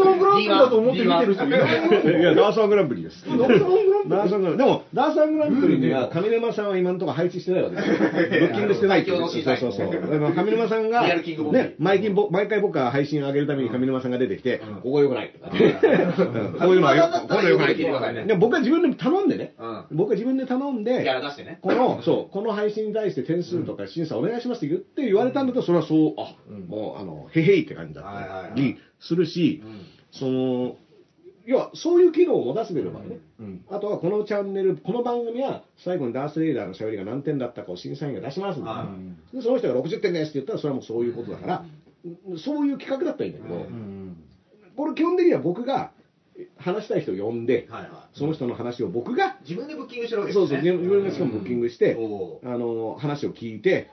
[0.00, 3.24] ワングランプリだと思って見てる人いないいや、ダースワングランプリです。
[3.24, 4.58] ダースワングランプリダースワングランプリ。
[4.58, 7.94] でも、ダースワングランプリには上沼さんは今のところ配置してないわけですよ。
[7.98, 9.88] ブッキングしてないってそうそうそう。
[9.88, 15.56] 上沼さんが、ね、毎金ぼ毎回僕が配信上げるために上沼さんが出てきて、うんここ良くない こう
[16.74, 19.84] いうのは良くない僕は自分で頼んでね、うん。
[19.92, 21.58] 僕は自分で頼んで、ラ出してね。
[21.62, 29.80] この、そう、この配信に対して点数とか審査お願いしますって言って言われたんだと、それはそう、あ、うんもう、あの、へへいって感じだったりするしう、ん。
[30.10, 30.76] その、
[31.46, 33.18] 要は、そういう機能を持たせてる場合ね。
[33.38, 33.64] うん。
[33.68, 38.88] あとはこのチャンネル、この番組は最後にダース・レイダーの喋りが何点だったかを審査員が出しますんでは
[39.32, 41.64] でその人が60点ですって言ったら、それはもうそういうことだから、
[42.36, 44.16] そういう企画だったらいいんだけど、うんうん。
[44.76, 45.92] これ基本的には僕が
[46.58, 49.36] 話したい人を呼んで、はいはその人の話を僕が、い。
[49.42, 50.48] 自分でブッキングしてるわけですね。
[50.48, 53.90] そうそう、自分がしかもブッキングして、おーあの話を聞いて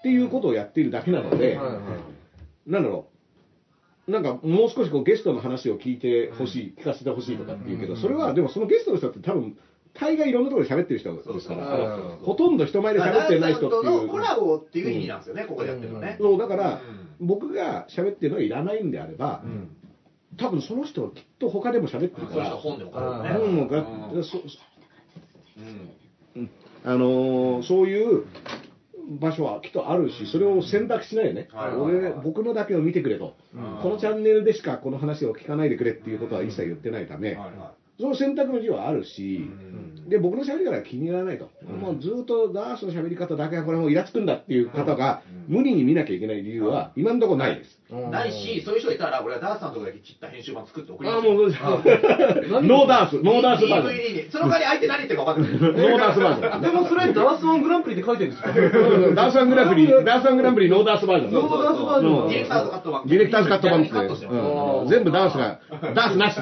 [0.00, 3.08] っていうことをやっているだけなので、はいはいなんだろ
[4.08, 9.56] う、なんかもう少しこうゲストの話を聞いてほしい、聞かせてほしいとかっていうけど、それはでもそのゲストの人って多分、
[9.92, 14.08] 大概いろんなところで喋ってる人ですから、ほとんど人前で喋ってない人っていう。
[14.08, 16.16] コラボっていう意味なんですよね、ここでやってるのね。
[16.18, 19.76] そうだから、うん僕が喋ってるのがいらないんであれば、うん。
[20.36, 23.46] 多分その人はきっと他でも喋ってるから、そういう人本でも書いてるね。
[23.46, 23.78] 本もが、
[24.12, 24.24] うん。
[24.24, 24.38] そ
[26.36, 26.50] うん。
[26.84, 28.24] あのーそういう
[29.20, 31.76] 場所はきっとあるし、それを選択しないよね、はい。
[31.76, 33.82] 俺、僕のだけを見てくれと、うん。
[33.82, 37.38] このチャンネルでしかこの話を聞かないでくれっていうことは一切言ってないため、
[38.00, 39.48] その選択の自由はあるし
[40.08, 47.80] で僕の喋り方が気に入らないと、もうずっとダースの喋り方だけはこれもうイラつくんだっていう方が、無理に見なきゃいけない理由は、今のところないです。
[48.10, 51.42] ないし、そういう人がいたら、俺はダースさんのとこだけ切った編集版作って送りあますあもう、
[52.62, 53.94] ノーダース、ノーダースバージョン。
[53.94, 54.30] DVD に。
[54.30, 55.72] その代わり相手何言ってるか分かんない。
[55.90, 56.60] ノーダースバージョン。
[56.62, 58.52] でもそれダースワングランプリで書いてるんですか？
[59.14, 61.32] ダースワングランプリ、ダースワングランプリノーダースバージョン。
[61.32, 63.06] ノーダースバージョンうんディレクターズカット版。
[63.06, 64.36] ディレクターズカット版ってカットしてます。
[64.36, 65.58] うん全部ダースが、
[65.94, 66.36] ダースなし。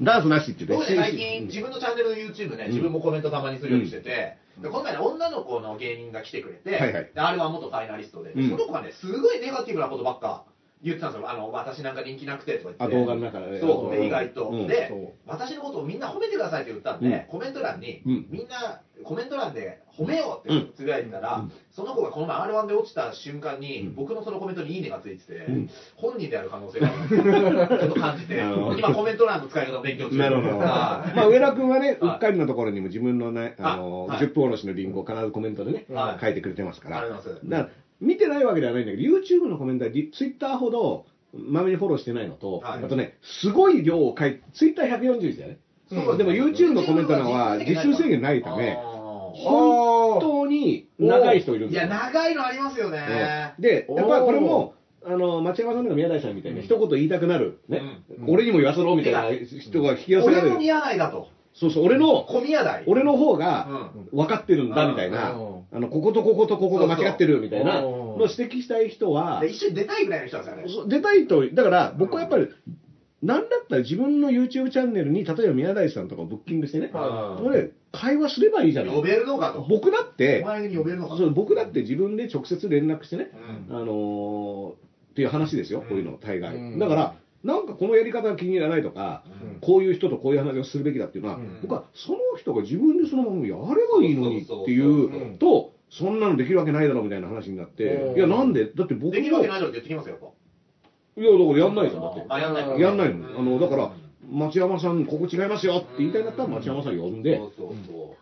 [0.00, 0.96] ダースなしって言って。
[0.96, 7.04] 最近、自分のチャンネルの YouTube ね、自分もコメントたまにするようにしてて、で今回ね、女の子の芸人が来てくれて、はいはい。
[7.04, 8.50] で R1 元ファイナリストで、でうん。
[8.50, 10.44] その子がね、すごいネガティブなことばっか
[10.82, 11.30] 言ってたんですよ。
[11.30, 12.96] あの、私なんか人気なくてとか言って。
[12.96, 13.60] あ動画の中で。
[13.60, 14.48] そう、うんで、意外と。
[14.48, 17.20] うんでそう、私のことをみんな褒めてくださいって言ったんで、うん。
[17.28, 21.52] コメント欄に、うんみんな、コメント欄で褒めようっうんてつぶやいてたら、うん。
[21.70, 23.94] その子がこの前 R1 で落ちた瞬間に、うん。
[23.94, 30.16] 僕のそのコメントにいいねがついてて、うん本人である可能性があるちょっと感じて、なるほど今コメント欄の使い方を勉強中。
[30.16, 30.58] なるほど。
[30.58, 31.16] はい。
[31.16, 32.14] まあ、上田君はね、うはい。
[32.14, 34.24] うっかりのところにも自分のね、あの、あはい。
[34.24, 36.20] 10分おろしのリンクを必ずコメントでね、はい。
[36.20, 37.00] 書いてくれてますから。
[37.00, 37.50] ありがとうございます。
[37.50, 42.84] だから、見てないわけではないんだけど、YouTube のコメントは、リ Twitter ほど、まめにフォローしてないのと、はい。
[42.84, 45.58] あとね、すごい量を書いて、Twitter140 字だよね。
[45.90, 48.98] そうでも YouTube のコメント欄は実数制限ないため、あ
[49.34, 51.72] 本当に長い人いるんー。
[51.72, 51.98] いや、ですよ。
[51.98, 53.54] 長いのありますよね。
[53.58, 57.82] で、やっぱりこれも、あの、町山さんとか宮台さんみたいな一言言いたくなる、ね、
[58.18, 58.34] うん。
[58.34, 59.22] 俺にも言わせろみたいな
[59.60, 60.46] 人が引き寄せられる。
[60.48, 61.28] 俺も宮台だと。
[61.54, 62.26] そうそう、俺の。
[62.86, 70.90] 俺の方が分かってるんだみたいな、うんあの、こことこことここが間違ってるみたいなの指摘したい人はで、一緒に出たいぐらいの人なんですよね。
[70.90, 72.48] 出たいと、だから僕はやっぱり、
[73.22, 79.66] なんだったら自分の YouTube チャンネルに、例えば宮台さんとかをブッキングしてね、はいそれ、会話すればいいじゃない呼べるのかと。
[79.68, 81.18] 僕だってお、前に呼べるのかと。
[81.18, 83.30] そう僕だって自分で直接連絡してね、
[83.68, 84.74] うんあのーっ
[85.18, 86.54] ていう話ですよ、こういうの、大概。
[86.54, 89.60] うんだから、なんかこのやり方が気に入らないとか、うん。
[89.60, 91.58] こういう人とこういう話をするべきだっていうのは、うん。
[91.62, 98.16] 僕はその人が自分でそのままやればいいのにっていそうと、そんなのできるわけないだろうみたいな話になってう、ん。
[98.16, 98.66] いや、なんで？
[98.66, 100.30] だって僕も、できいるわけないだろって言ってきますよ、やっ
[101.16, 101.22] ぱ。
[101.22, 102.24] や、だからやんないじゃん、だって。
[102.28, 103.38] あ、やんないんないの。
[103.38, 103.84] あの、だから
[104.30, 107.22] うん、町山さん、ここ違いますよって言いたいんだったら、町山さん呼ん。
[107.22, 107.40] で。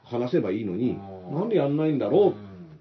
[0.04, 0.96] 話せばいいのに
[1.30, 1.34] う、ん。
[1.34, 2.34] なんでやんないんだろうっ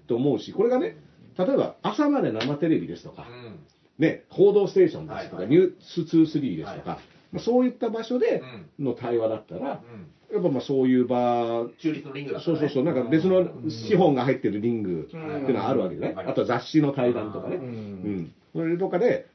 [0.06, 0.96] て思うし、これがね、
[1.38, 3.58] 例えば朝まで生テレビですとか、うん
[3.98, 5.56] ね、報道ステーションですとか、はいはい。
[5.56, 6.96] ニュース23ですとか、は
[7.32, 8.42] まあ、そういった場所で
[8.78, 8.84] うん。
[8.86, 10.34] の対話だったら、うん。
[10.34, 12.40] やっぱまあそういう場、中立のリングね。
[12.40, 17.68] そうそうそう、なんか別の資本が入ってるリングっていうのはあるわけじゃない、うんあとは雑誌の対談とかね、ううん。
[18.16, 19.26] ん、それとかで、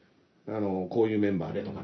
[0.48, 1.84] あのこういうメンバーでとか、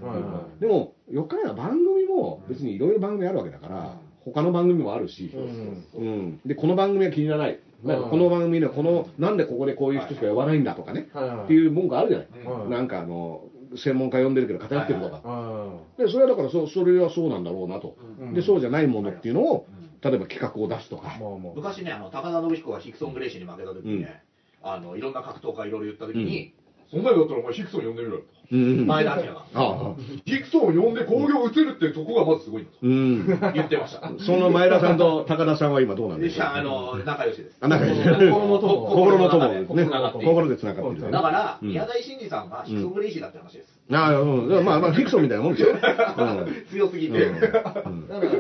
[0.60, 11.10] でも、よっかや番組も別にいろいろ番組あるわけだから、他の番組もあるし、うんうん、でこの番組は気に入らない、なんかこの番組でこの、なんでここでこういう人しか呼ばないんだとかね、
[11.44, 12.28] っていう文句あるじゃない、
[12.64, 12.70] うん。
[12.70, 13.44] なんかあの
[13.76, 18.34] 専門家呼んでるけど偏ってるとか、あでそれはだからそそれはそうなんだろうなと、うん。
[18.34, 21.18] でそうじゃないものっていうのを、うん例えば企画を出すとか、
[21.56, 24.22] 昔ね、あの高田信彦がヒクソン・グレイシーに負けた時にね、
[24.62, 26.54] あのいろんな格闘家いろいろ言った時に、
[26.92, 28.22] そんなにだったらお前ヒクソン呼んでみろよ。
[28.22, 28.37] と。
[28.50, 28.88] うん。
[28.88, 29.24] 前田明。
[29.24, 29.46] が。
[29.54, 29.96] ああ。
[30.26, 34.12] ヒクソンを呼んで興行を打てるっていうとこがまずすごいんだとうん、言ってました。
[34.26, 36.38] その前田さんと高田さんは今どうなんでしょう？
[36.38, 37.58] であの仲良しです。
[37.60, 38.88] あ仲良し心の友。
[38.88, 39.54] 心の友。
[39.54, 39.86] ですね。
[39.86, 41.70] 心で心でつながってるだから、うん。
[41.70, 43.80] 宮台真司さんがヒクソン・グレイシーだって話です。
[43.92, 46.66] ああ、うん、まあまあフィクションみたいなもんですよ、うん。
[46.70, 47.24] 強すぎて。
[47.24, 47.40] うん。
[47.40, 48.32] だから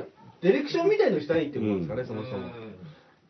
[0.41, 2.47] ディレクションみたいのしたいってことですかね、そもそも。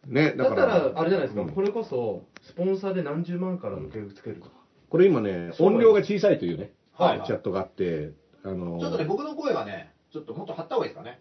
[0.08, 0.68] ね、だから。
[0.68, 1.50] だったらあれじゃないですか、うん。
[1.50, 4.52] これこそスポンサーで何十万から受けつけるとか、
[4.90, 8.12] これ今ね音量が小さいというねはいチャットがあって
[8.44, 11.20] あのちょっとね、僕の声がね、ちょっともっと張った方がいいですかね。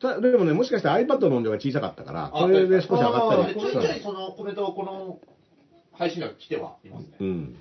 [0.00, 5.18] たでもねもしかして iPad の音量が小さかったからこれで少し上がったりちょいちょいそのコメントをこの
[5.92, 7.16] 配信が来てはいますね。
[7.20, 7.56] うんうん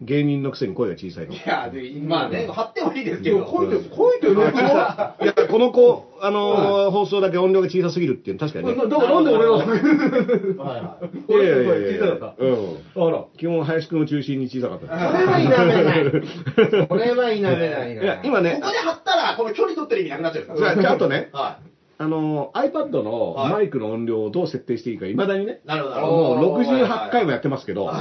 [0.00, 1.34] 芸人のくせに声が小さいの。
[1.34, 3.46] いや、でまあね、張ってもいいですけど。
[3.46, 4.34] 書いて書いてね。
[4.34, 8.88] いやこの子あの放送だけ音量が小さすぎるっていうの確かにね。
[8.88, 11.32] だからなんで俺のはいはい。
[11.32, 13.08] いやいやい小さかったうん。
[13.08, 16.86] あら基本林くんを中心に小さかったこれは否めない。
[16.86, 18.02] これは否めないな。
[18.02, 18.60] いや今ね。
[18.62, 21.28] ここで張ったら、この距離取ってる意味なくなっちゃうんですかじゃあじゃああとね。
[21.32, 21.58] は
[22.00, 25.66] あの iPad のはいマイクの音量をどう設定していいかいまだにねい。
[25.66, 26.36] なるほど、なるほど。
[26.36, 28.00] もう68回もやってますけどは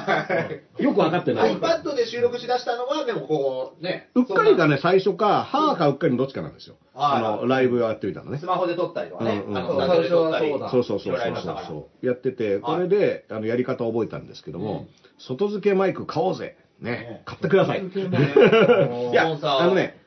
[0.78, 4.10] い よく分かってない iPad で収録しだしたのは、でもこう、ね。
[4.16, 6.76] うっかりがね、ね、最初か、はーかうっかりのどっちかなんですよ。
[6.94, 8.46] はいあの、ライブやってみたのねス。
[8.46, 9.44] マホで撮ったりとかね。
[9.46, 12.06] うんうんあそうそうそうそうりましたからそう。
[12.06, 16.56] やってて、これで、あの、やり方を覚えたんですけども、外付けマイク買おうぜ。
[16.80, 17.22] ねね。
[17.26, 17.82] 買ってください。
[17.82, 20.00] いや、あのね、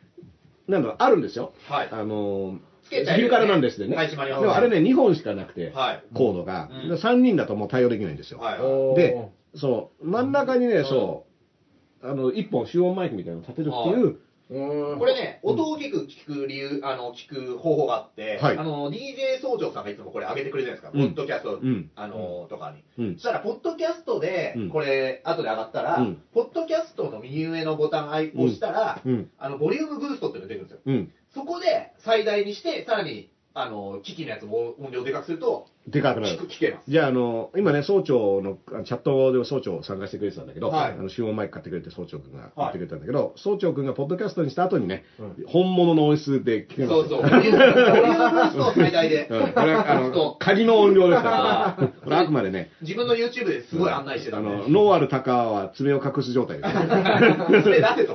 [0.69, 1.53] なんだろう、あるんですよ。
[1.69, 2.59] はいあの、
[2.91, 3.97] 昼からなんですでね。
[4.07, 6.03] でもあれね、2本しかなくて、はい。
[6.15, 6.69] コードが。
[6.71, 6.89] うん。
[6.89, 8.41] で3人だともう対応できないんですよ。
[8.97, 11.27] で、そう、真ん中にね、そ
[12.03, 14.19] う、あの、1本集音マイクみたいなのを立てるっていう、
[14.51, 14.99] うん。
[14.99, 18.59] これね、音を聞く、聞く理由、あの、聞く方法があって、はい。
[18.59, 21.15] あの、DJ 総長さんがいつもこれ上げてくれるじゃないですか、うん。
[21.15, 21.91] ポッドキャスト、うん。
[21.95, 22.83] あの、とかに。
[23.05, 23.15] うん。
[23.15, 26.23] そしたら、ポッドキャストでうん、これ、後で上がったら、うん。
[26.35, 30.81] ポッドキャストの右上のボタンを押したら、うん、あの、ボリュームブーストっていうのが出るんですよ。
[31.33, 36.91] そこで最大にして、さらに、あの、機器のやつも音量でかくすると、でかくなる聞けます。
[36.91, 47.23] じゃあ、あの、今ね、総長の、あチャットで総長参加してくれてたんだけど、はいあの、集音マイク買ってくれて総長君が言ってくれたんだけど、総長君がポッドキャストにした後にね、うん本物の音質で聞けますそうそう。
[48.77, 49.27] 最大で。
[49.31, 54.51] うん、これは、あの、仮の音量ですから、これあくまでね、自分の YouTube ですごい案内してたんで。
[54.51, 57.63] あの、ノーアルタカは爪を隠す状態です。
[57.63, 58.15] それ出せと。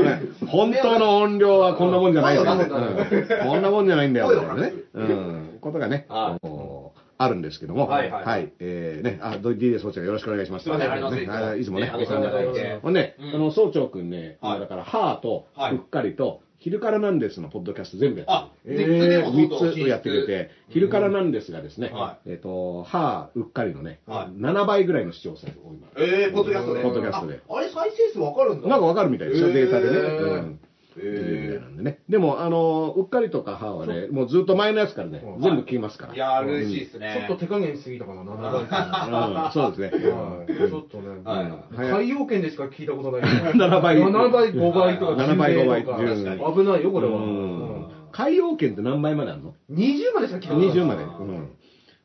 [0.00, 4.72] ね本当の音量はこんなもんじゃないようんこんなもんじゃないんだよ、ね。
[4.94, 5.55] 声うん。
[5.66, 6.46] ことがね、はい。
[6.46, 8.52] あのあるんですけども、はいはい。
[8.58, 10.64] えーね、あ、DJ 総長よろしくお願いします。
[10.64, 11.58] すいませんありがとうございます。
[11.58, 12.78] いつもね、ねお世話になって。
[12.82, 13.34] ほんで、うん。
[13.34, 14.60] あの、総長くんね、はい。
[14.60, 15.74] だから、ハーと、はい。
[15.74, 24.40] うっかりと、昼からなんですのポッドキャスト全部やってるあ、えーどうぞ三つやってくれて、昼からなんですがですね、はえっと、はうっかりのね、はい。
[24.40, 25.88] 7倍ぐらいの視聴数を今。
[25.96, 26.82] えー、ポッドキャストで。
[26.82, 27.40] ポッドキャストで。
[27.48, 28.68] ああれ、再生数わかるんだ。
[28.68, 30.58] なんかわかるみたいですよ、データでね。
[30.98, 31.60] へー。
[31.60, 32.00] なんでね。
[32.08, 35.42] でも、あの、うっかりとか歯はね、もうずっと前のやつからねう、ん。
[35.42, 36.12] 全部聞きますから。
[36.12, 37.22] ー、いやー、嬉しいっすちょね。
[37.24, 39.52] っと手加減しすぎたかな、7倍うん。
[39.52, 40.06] そうですね。
[40.10, 40.68] はい。
[40.68, 41.90] ちょっとね、はい。
[41.90, 43.22] 海洋圏でしか聞いたことない。
[43.56, 43.96] 7倍。
[43.98, 45.82] 7倍、5倍とか、7倍5倍。
[45.84, 48.06] 危ないよ、これは。
[48.12, 50.76] 海洋圏って何倍まであるの？20までしか聞いたことない。
[50.76, 51.02] ?20 まで。
[51.02, 51.50] うん。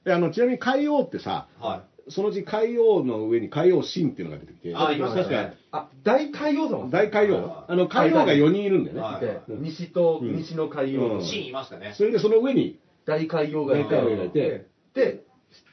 [0.04, 5.24] であの、ちなみに海洋ってさ、はそのうち海洋の上に海洋神っていうのが出てきて、あいましたね。
[5.24, 5.54] 確か。
[5.72, 6.90] あ、大海洋様。
[6.90, 7.66] 大海洋。
[7.68, 9.02] あの、海洋が4人いるんだよね。
[9.02, 9.22] はい。
[9.22, 10.36] で西と、うん。
[10.36, 11.22] 西の海洋うん。
[11.22, 11.26] い。
[11.26, 11.94] シーンいましたね。
[11.96, 14.66] それでその上に大海洋がいて、大海洋がいて。
[14.94, 15.24] で、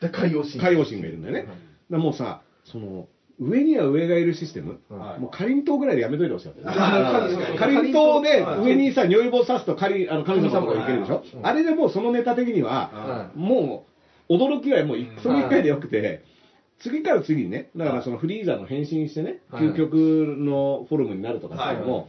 [0.00, 0.58] で、海洋神。
[0.58, 1.46] 海洋神がいるんだよね。
[1.90, 3.08] もうさ、その、
[3.40, 5.20] 上には上がいるシステム、はい。
[5.20, 8.60] もうかりんとうぐらいでやめといてほしかったかりんとうではい。
[8.62, 13.97] 上にさ、如意棒刺すとかりあの神様とかいけるでしょ、うんあれでもうそのネタ的には、はもう
[14.28, 16.24] 驚きはもういその一回でよくて、
[16.78, 19.64] 次から次にね、だからそのフリーザの変身してね、はい。
[19.64, 19.94] 究極
[20.38, 22.08] のフォルムになるとかっていうのも、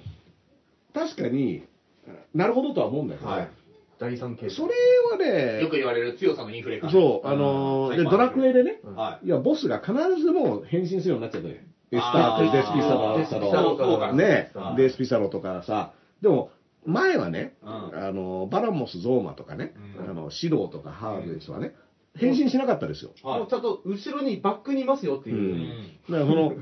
[0.94, 1.64] 確かに
[2.34, 3.44] なるほどとは思うんだけど、はい。
[3.44, 3.48] い。
[4.00, 4.74] 第三形それ
[5.12, 6.92] はね、よく言われる強さのインフレ感。
[6.92, 9.26] そう、あのドラクエでね、はい。
[9.26, 11.56] いや、ボスが必ずもう変身するようになっちゃったよ。
[11.92, 14.14] エスターとデスピサロデスピサロとか。
[14.14, 14.52] ね。
[14.54, 14.76] は、い。
[14.78, 16.52] デスピサロとかさ、でも、
[16.86, 17.70] 前はね、うん。
[17.70, 20.10] あの、バラモス、ゾーマとかね、うん。
[20.10, 21.74] あの、シドーとかハーデスはね、
[22.18, 23.12] 変身しなかったですよ。
[23.24, 23.40] はい。
[23.40, 25.38] もうちゃんと後ろにバックにいますよっていう。
[25.38, 25.58] う。
[25.58, 25.68] ん。
[26.10, 26.54] だからその、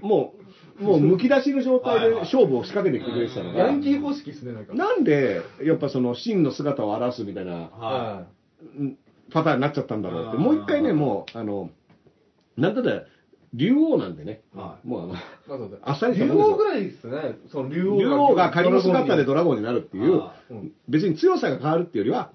[0.00, 0.34] も
[0.80, 4.74] う、もうむき出しの状態で勝負を仕掛けてきてくれてたのが、ヤンキー方式ですね、なんか。
[4.74, 8.26] なんで、やっぱその真の姿を表すみたいなは
[8.78, 8.98] うん
[9.30, 11.70] パターンになっちゃったんだろうって、うんもう一回ね、もう、あの、
[12.56, 13.06] なんだって、
[13.54, 14.58] 竜王なんでね、い。
[14.58, 15.02] はもう
[15.48, 17.38] あの、あっさり竜王ぐらいですね。
[17.50, 20.72] その竜王竜王が仮の姿でドララゴンになるっていうあ、うん。
[20.88, 22.32] 別に強さが変わるっていうよりは、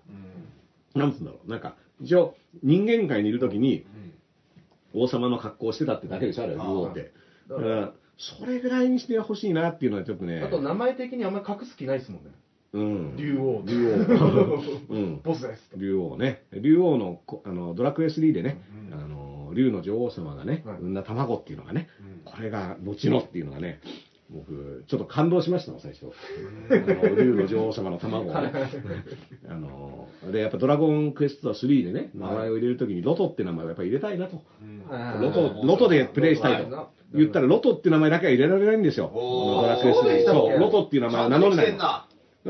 [0.96, 0.96] い。
[0.96, 1.02] うん。
[1.02, 4.10] なんつうんだろう、なんか、一応、人間界にいるときに、うん
[4.92, 7.12] 王様の格好をしてたってだけでしょ、あれ、竜王って。
[7.48, 10.42] だからうんそれぐらいにしてほしいなっていうのはちょっとね。
[10.42, 12.32] あと名前的にあんまり隠す気ないですもんね。
[12.74, 13.16] うん。
[13.16, 13.64] 竜王。
[13.66, 14.92] 竜王。
[14.94, 15.22] うん。
[15.24, 15.72] ボスです。
[15.78, 16.44] 竜王ね。
[16.52, 21.88] 竜王のこあのドラクエ3でね、うんあの竜の女王様がね、はい産んだ卵っていうのがね、
[22.26, 23.80] うんこれが後のっていうのがね、
[24.32, 26.06] 僕、ちょっと感動しましたもん、最初。
[26.70, 28.54] あの竜の女王様の卵をね。
[29.50, 34.44] あので、やっぱドラゴンクエスト3でね、名前を入れるときにロトって名前をやっぱり入れたいなと。
[35.20, 36.90] ロト、ロトでプレイしたいと。
[37.14, 39.12] 言ったらロトって名前だけは入れられないんですよ。
[39.14, 40.26] ドラクエ3。
[40.26, 41.78] そうロトっていう名前は名乗れない。
[41.78, 42.06] な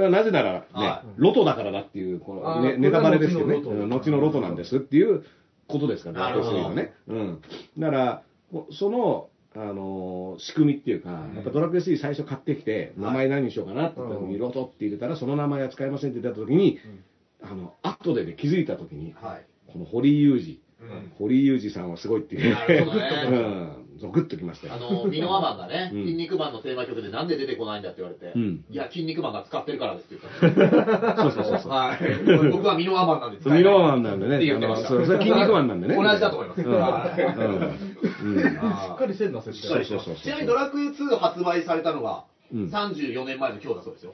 [0.10, 5.24] なぜならね、はロトだからだっていう、この、ね、ネタバレですけどね、後のロトなんですっていう
[5.68, 6.94] ことですから、ドラクエ3はね。
[7.08, 7.42] うん。
[7.78, 11.36] だから、こその、あのー仕組みっていうか、うん。
[11.36, 16.80] やっぱドラクエ3最初買ってきて、名前何にしようかなって言った時に、うんロトって入れたら、その名前は使えませんって言った時に、
[17.42, 19.46] あの、後でね、気づいた時に、はい。
[19.72, 21.12] この堀井雄二、うん。
[21.18, 22.44] 堀井雄二さんはすごいっていう。
[22.44, 22.58] ね。
[23.32, 24.74] うん、ゾクッときましたよ。
[24.74, 31.16] あの、ミノアマンがね、うん筋肉マンのテーマ曲でなんで出てこないんだって言われて、うんいや、筋肉マンが使ってるからですって言った。
[31.22, 31.72] そうそうそうそう。
[31.72, 32.52] はい。
[32.52, 33.50] 僕はミノアマンなんです。
[33.50, 34.38] ミノアマンなんでね。
[34.38, 35.96] って言ってましたあのそうそれ筋肉マンなんでね。
[35.96, 36.74] 同じだと思いますうん。
[36.74, 36.82] うん
[38.36, 38.56] うんし
[38.94, 39.68] っかりしてんな、設定。
[39.68, 44.12] しっかりしてますそうそうそうちなみにドラクエ2発売されたのがうん34年前の今日だそうですよ。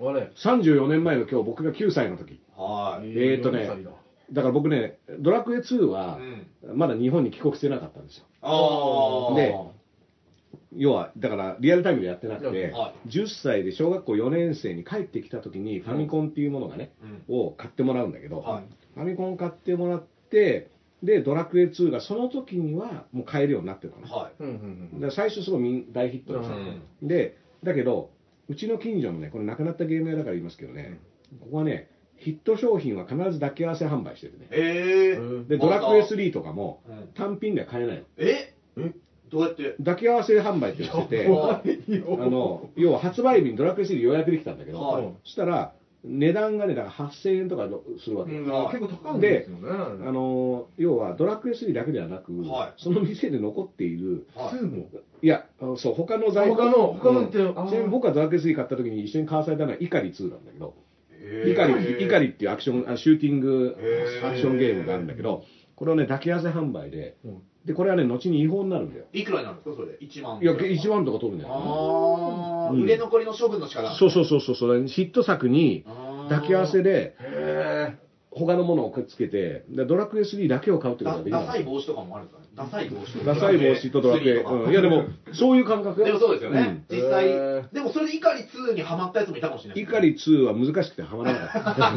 [0.00, 2.40] おあれ？34年前の今日、僕が9歳の時。
[2.56, 3.08] はい。
[3.10, 3.90] えーとね4歳だ
[4.30, 6.18] だから僕ね、ドラクエ2は、
[6.74, 8.26] まだ日本に帰国してなかったんですよ。
[8.42, 9.34] ああ。
[9.34, 9.54] で
[10.76, 16.92] 要は、だからリアルタイムでやってなくて、は10歳で小学校4年生に帰ってきた時に、ファミコンっていうものがね、
[17.26, 18.64] を買ってもらうんだけど、はい。
[18.94, 20.70] ファミコン買ってもらって、
[21.02, 24.14] で、ドラクエ2がその時にはもう買えるようになってたの。
[24.14, 24.42] はい。
[24.42, 26.82] うんうんだから最初すごいみん大ヒットでした、うん。
[27.02, 28.10] でだけど
[28.48, 30.98] うちの近所のねこれ亡くなったゲーム屋だから言いますけどね、
[31.40, 31.88] ここはね
[32.18, 34.48] ヒット商品は必ず抱き合わせ販売してるね。
[34.50, 35.38] えうー。
[35.44, 35.48] ん。
[35.48, 37.08] でドラクエ3とかもうん。
[37.14, 38.02] 単品では買えないの。
[38.18, 38.54] え？
[38.76, 38.92] え？
[39.30, 39.74] どうやって？
[39.78, 42.30] 抱き合わせ販売ってしてて怖いあよ。
[42.30, 45.12] の要は発売日にドラクエ3予約できたんだけど、はい。
[45.24, 45.72] そしたら
[46.04, 47.68] 値段がねだから8000円とか
[48.02, 48.44] するわけ、うん。
[48.44, 49.68] 結構高いんですよね。
[49.70, 52.82] あの要はドラクエ3だけではなく、はい。
[52.82, 54.54] その店で残っているはい。
[54.56, 54.88] 2も。
[55.20, 56.54] いや、あのそう、他の在庫。
[56.54, 57.48] 他の他のってうん。
[57.48, 57.68] あー。
[57.68, 60.87] ちなみに僕がドラクエ3買った時に一緒に買わされたのはイカリ2なんだけど、えー
[61.46, 63.76] イカリ、イカリっていうアクション、あシューティング
[64.24, 65.44] アクションゲームがあるんだけど、
[65.76, 69.04] これをね、抱き合わせ販売でうん、で、これはね、後に違法になるんだよ。
[69.12, 69.92] いくらになるんですかそれ？
[69.92, 69.98] で。
[70.00, 70.40] 1万。
[70.40, 71.54] いや、1万とか取るんだよ。
[71.54, 72.82] ああ、うん。
[72.82, 75.84] 売れ残りの処分の仕方そうそうそうそうそう、ヒット作に
[76.28, 77.37] 抱き合わせで、へ
[78.38, 81.46] 他のものをくっつけて、でドラクエ3だけを買うってことだができない。
[81.46, 84.38] ダサい帽子とかもあるかねダサい帽子とかダサい帽子とドラクエ。
[84.38, 86.84] 3とかうんいや、でも、そういう感覚でもそうですよね。
[86.88, 87.26] うん実際
[87.72, 89.82] でもそれで怒り2にハマったやつもいたかもしれない。
[89.82, 91.92] イカリ2は難しくてはまらなかった。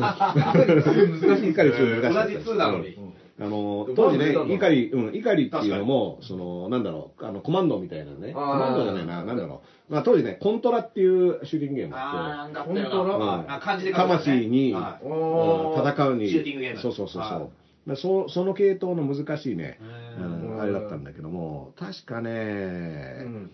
[0.66, 2.28] 難しいイカリ2難しかった。
[2.28, 3.01] 同じ2なのにうん
[3.42, 8.34] あの、当時ねバージョン、イカリ、うん、イカリっていうのも、その、なんだろう、あの、コマンドみたいなね。
[8.34, 9.94] コマンドじゃないな、なんだろう。
[9.94, 13.36] まあ当時ね、コントラっていうシューティングゲームがあったよ本当だな。
[13.36, 14.78] うんあ漢字で魂に戦
[16.10, 16.30] うに。
[16.30, 16.80] シューティングゲーム。
[16.80, 17.40] そうそうそうそう。
[17.40, 17.50] はい。
[17.88, 19.80] まあそその系統の難しいね、
[20.20, 23.52] ううんんあれだったんだけども、確かうね、ん。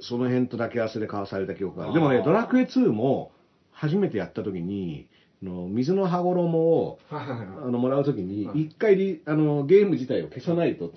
[0.00, 1.92] その辺とだけ合わせで交わされた記憶がある。
[1.94, 3.30] でもね、ドラクエ2も
[3.72, 7.24] 初めてやった時に、あの水の羽衣をあ
[7.70, 8.62] のもらう時にはい。
[8.62, 10.92] 一回リあのゲーム自体を消さないと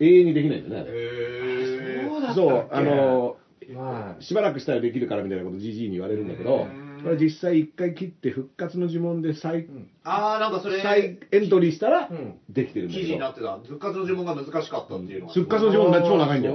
[0.00, 2.08] 永遠にできないんだよねあれ。
[2.08, 2.50] そうだったっけ。
[2.50, 3.36] そうあの
[3.76, 9.66] はしばらくしたらできるからみたいなことじじいに言われるんだけどうんこれ実際一回切って復活の呪文で再
[10.04, 12.38] あー、なんかそれ、再エントリーしたらうん。
[12.48, 13.04] できてるんだけど。
[13.04, 13.58] 記事になってた。
[13.58, 15.32] 復活の呪文が難しかったっていうのが。
[15.32, 16.54] 復活の呪文が超長いんだよ。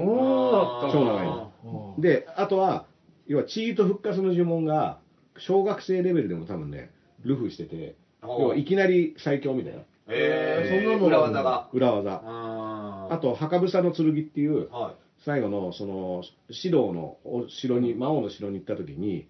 [0.91, 2.85] 超長いのであとは
[3.27, 4.99] 要はチート復活の呪文が
[5.37, 6.91] 小学生レベルでも多分ね
[7.23, 9.81] ルフしてて要はいきなり最強みたいな。
[10.09, 11.69] えー、そんなの裏技が。
[11.73, 12.21] 裏技。
[12.23, 14.95] ああと墓房の剣っていうは
[15.25, 19.27] 最後のその指導のお城に魔王の城に行った時に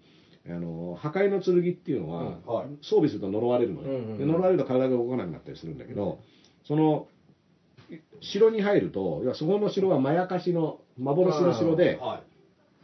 [0.48, 2.48] あの破壊の剣っていうのは、い。
[2.48, 2.66] はい。
[2.80, 4.18] 装備すると呪われるのね、うんうんうん。
[4.18, 6.20] で呪われると体が動かなくなったりするんだけど、
[6.64, 7.08] その
[7.90, 12.37] い城に入ると要はそこの城はまやかしの幻の城ではい。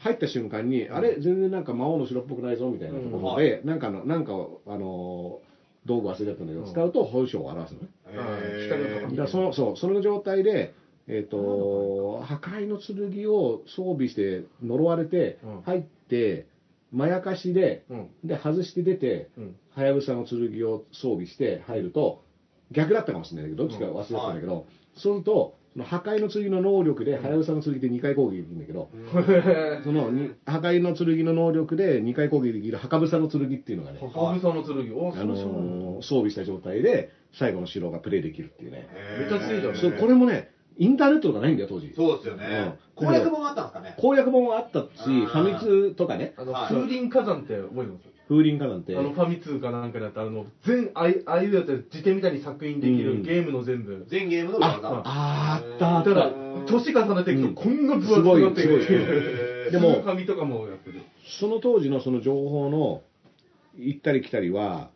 [0.04, 4.32] 入った瞬間に、あれ全然なんか魔王の城っぽくないぞみたいなところで、なんかのなんか
[4.66, 5.40] あの
[5.86, 6.70] 道具忘れちゃったんだけど、うん。
[6.70, 10.74] 使うと本性を表すのね、え光の高みだそのそうその状態で、
[11.06, 15.62] えー、と破壊の剣を装備して呪われてうん。
[15.62, 16.46] 入って
[16.92, 18.10] まやかしでうん。
[18.24, 19.56] で外して出てうん。
[19.70, 20.38] はやぶさの剣
[20.68, 22.22] を装備して入ると
[22.72, 28.90] 逆だったかもしれないけどどっちか忘れてたんだけど、そうするとその破壊の剣の能力ではやぶさの剣って2回攻撃できるんだけど、
[29.82, 34.96] そのに破壊の剣の能力で2回攻撃できる墓房の剣っていうのがね、ハブサの剣。
[34.96, 39.76] おあのー装備した状態で最後の城がプレイできるっていうね、めっちゃ強いじゃん。
[39.76, 41.92] そうこれもねインターネットとかないんだよ当時。
[41.94, 42.74] そうですよね。
[42.96, 43.06] うん。
[43.06, 43.94] 攻略本あったんですかね。
[43.98, 45.26] 攻略本はあったしあー。
[45.26, 45.58] ファミ
[45.90, 46.34] 通とかね。
[46.36, 46.68] あのはい。
[46.68, 48.13] 風林火山って覚えてます？
[48.28, 48.96] 風林火山って。
[48.96, 53.16] あのファミ通かなんかであったあの全あいああいうやつ辞典みたいに作品できうん。
[53.18, 54.04] るゲームの全部。
[54.08, 54.88] 全ゲームの裏技。
[55.04, 56.10] あーあったあった。
[56.10, 56.32] だから
[56.66, 58.98] 年重ねていくとこんな分厚くなってすごいすご
[59.72, 61.00] でもスーファミとかもやってる。
[61.40, 63.02] その当時のその情報の
[63.76, 64.90] 行ったり来たりは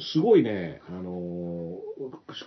[0.00, 1.76] すごいね、あのー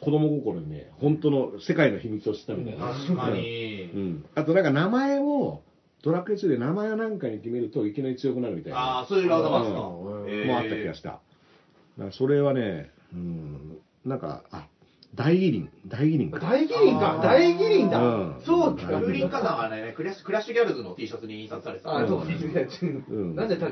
[0.01, 3.89] 子供心にね本当の世界の秘密を知ったみたいな、確かに。
[3.95, 5.61] うん、あとなんか名前を
[6.01, 8.79] ドラクエ2で名前なんかに決めるといきなり強くなるみたいな。
[8.79, 9.71] ああ、そういう裏技もあった。
[9.71, 11.19] もあった気がした。
[12.11, 14.67] それはね、うん、なんか、あ、
[15.15, 16.39] 大義林、大義林か。
[16.39, 17.19] 大義林か。
[17.21, 17.99] 大義林だ。
[17.99, 18.41] うん。
[18.45, 21.97] そうだ風林火山はね、クラッシュクラッシュギャルズの T シャツに印刷されてた。
[21.97, 22.25] あそうな
[23.45, 23.65] んで素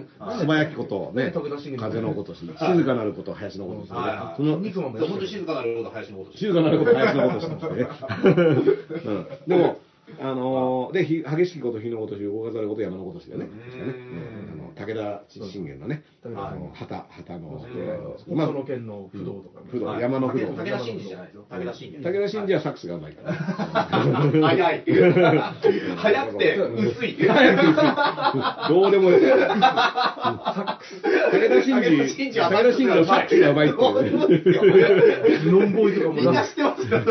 [0.45, 1.49] 早きこと、ね、風
[2.01, 2.53] のことし、静
[2.83, 3.93] かなること、林のことし、そ
[4.43, 5.07] の、肉まんも静
[5.45, 7.47] かなること林のこと静かなること、林のことし
[9.47, 9.77] でも、
[10.19, 13.49] あのーで、ひ激しきこと、火のことし、動かざること、山のことしだよね。
[14.53, 17.65] あの武田信玄のね、あ武田の旗、旗の、
[18.29, 20.47] うんまあその県の不動とか不動はい山の不動。
[20.53, 21.45] 武田真治じゃないですよ。
[21.49, 21.97] 武田真治。
[21.99, 23.33] 武田信治はサックスがうまいから。
[23.33, 24.83] 早い。
[25.97, 27.17] 早くて薄い。
[28.69, 29.19] どうでもいい。
[29.19, 29.29] 武
[31.49, 35.51] 田真治、武信治は田真治のサックスがう まいっていう。
[35.51, 37.01] ノンボーイとかもみんなな知ってますよ。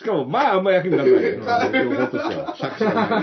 [0.00, 1.90] しかも、まあ、あんま役に立たないよ。
[1.90, 2.56] 情報としては。
[2.56, 3.22] サックスがうまい。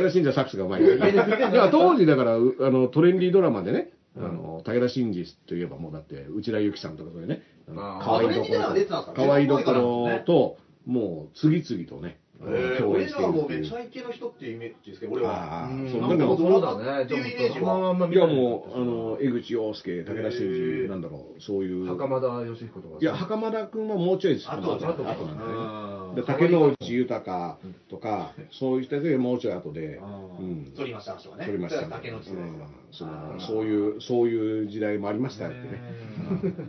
[0.00, 0.82] 武田真治はサックスがうまい。
[0.82, 10.56] だから当時、だから、うあの、トレンディードラマでね、あの、武田真治といえばもうだって、内田有紀さんとかそういうね、あのあー可愛いところ、可愛いところと、
[10.86, 15.64] もう、次々とね、えー俺らはもうめっちゃイケの人っていうイメージですけど、俺は。
[15.64, 21.86] ああ、うんそう、なんかだけど、そうだねっていうイメージはあんまあんま見いやもう、あの、江口洋介、武田真治、なんだろう、そういう。
[21.88, 24.46] 袴田義彦とかいや、袴田君はもうちょいです。
[24.48, 31.20] あと後後後なんで竹野内豊とか、そういう人たちがもうちょい後で、ううんん、取りました、ね。
[31.40, 31.88] 取りましたね。
[31.90, 35.82] 竹野内うんそのそういう、そういう時代もありましたよってね。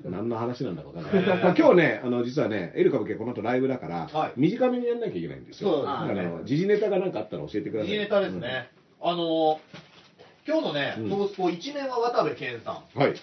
[0.06, 1.26] う ん何の話なんだかわかんない。
[1.26, 5.84] まあ今日ね、あの、実はね、エル歌舞伎はこの後ライブだから、はい短めにやんなきゃいけないんですよ。
[5.84, 7.88] だから、時事ネタがなんかあったら教えてください。
[7.90, 8.70] 時事ネタですね。
[9.02, 9.60] あの、
[10.48, 13.00] 今日のねうん、トースポ一面は渡部健さん。
[13.00, 13.14] はい。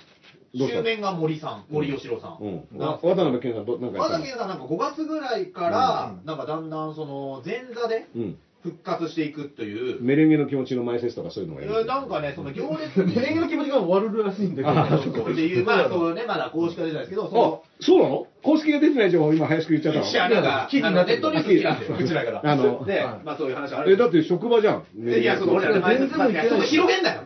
[0.56, 2.32] 周面が森さん、森喜朗さん。
[2.40, 8.38] う渡辺健さん、渡部健さんなんか5月ぐらいから、なんかだんだんその前座でうん。
[8.62, 11.84] 復活していくという、メレンゲの気持ちの前説とかそういうのがやる。
[11.84, 15.22] なんかね、その行列メレンゲの気持ちが終わるらしいんだあけど。
[15.30, 18.26] っていう、まあそうね、まだ公式が出てないですけど、そあの、、そうなの？
[18.46, 20.06] 公式が出てない情報、今、林くん言っちゃったの？
[20.06, 22.52] いや、なんか、記事になってるあのネットニュース好きなんで、うちらから。
[22.52, 23.92] あのではい、まあそういう話ある。
[23.92, 24.84] え、だって職場じゃん。
[24.96, 26.54] いや、その俺らで前全然もう言ってない。
[26.54, 27.20] ちょっと広げんなよ。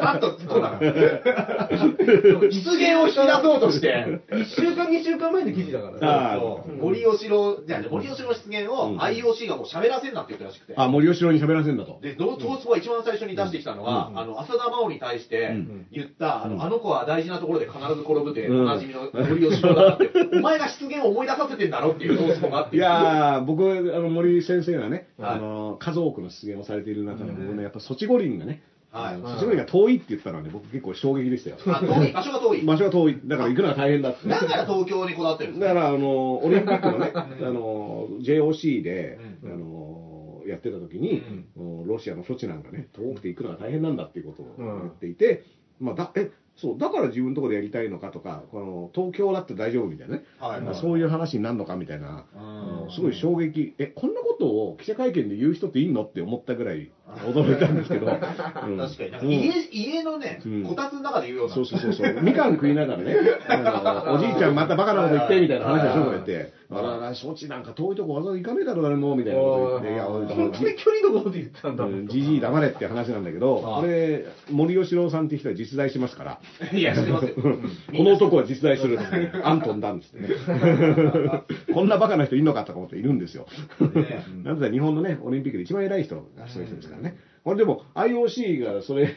[0.00, 1.68] パッと突っ込んだから。
[1.68, 4.20] 出現を引き出そうとして。
[4.30, 6.32] 1週間2週間前の記事だから。
[6.32, 6.72] あーそう。
[6.76, 8.98] 森喜朗、じゃあ森喜朗の出現をうん。
[8.98, 10.74] IOC がもう喋らせんなって言ったらしくて。
[10.76, 11.98] あ、森吉郎に喋らせんだと。
[12.00, 15.86] で、トースポが一番最初に出してきたのは、あの、浅田真央に対してうん。
[15.90, 16.56] 言った、あうん。
[16.58, 18.62] の、あの子は大事なところで必ず転ぶって、うん。
[18.62, 22.76] おなじみの森喜朗だなって、お前が出現を思い出させてんだろっていうトースポがあって。
[22.76, 29.20] いやー、僕、あの、森先生がね、はいあの、数多くの出現をされている中で、僕ね、やっぱ、ソチ五輪がね、はい。
[29.20, 31.56] ソチ五輪が遠いって言ったのはね、僕結構衝撃でしたよ。
[31.66, 32.62] あ、遠い、場所が遠い。
[32.62, 33.20] 場所が遠い。
[33.24, 34.28] だから行くのが大変だって。
[34.28, 41.22] だから東京にこだわってるんですねだから、あの、オリンピックのね、 あの、JOC で、うんあの、やってた時に、
[41.56, 45.44] もうロシアの措置なんかね、遠くて行くのが大変なんだっていうことを言っていて、
[45.80, 52.90] まあ、だえそうだから自分のところでやりたいのかとかこの東京だって大丈夫みたいなね、はいはいそういう話になるのかみたいな、うん。
[52.90, 53.74] すごい衝撃。
[53.78, 56.90] えこんなことを記者会見で言う人っていいのって思ったぐらい
[57.24, 58.12] 驚いたんですけど、 うん。
[58.12, 59.10] 確かに。
[59.12, 59.30] なんかうん。
[59.30, 61.54] 家、家のねうん、こたつの中で言うような。
[61.54, 63.16] そうそうそうそう、みかん食いながらね、
[63.48, 69.96] あのおじいちゃんまたバカなこと言ってみたいな話をするとか言って、あらら、そっちなんか遠いとこわざわざ行かねえだろ、誰もみたいなこと言って、い。
[69.96, 72.06] や、俺本当に距離のこと言ってたんだもん。
[72.08, 76.40] じじい黙れって話なんだけど、これ、森喜朗さんって人は実在しますから、
[76.72, 77.34] いや、知ってますよ。
[77.34, 78.98] この男は実在する、
[79.42, 80.28] アントンだんっつってね、
[81.72, 83.46] こんなバカな人いるのかとか思っているんですよ。
[83.80, 84.24] ね。
[84.44, 87.16] なんで日本のね、オリンピックで一番偉い人がそういう人ですからね。
[87.44, 89.08] これでも IOC がそれ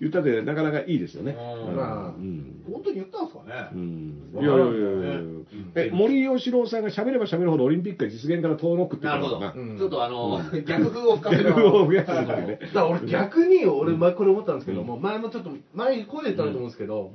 [0.00, 1.36] 言ったってなかなかいいですよね。
[1.68, 1.76] うん。
[1.76, 3.80] まあうん本当に言ったんですかうね。
[3.80, 5.20] んいやいやいやいや。
[5.20, 5.44] ね
[5.76, 9.38] え、森喜朗さんが喋れば喋るほどオリンピックが実現から遠のくってなるほど。
[9.40, 11.44] ちょっとあの、逆風を吹かせる。
[11.44, 17.12] 逆風を吹かせるだ俺逆に、俺前これ思ったんですけども、前もちょっと、前に声で言ったと思うんですけど、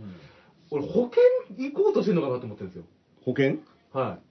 [0.71, 1.21] 俺保険
[1.57, 2.83] 行こうとしてるのかなと思ってるんですよ。
[3.25, 3.57] 保険？
[3.91, 4.28] はい。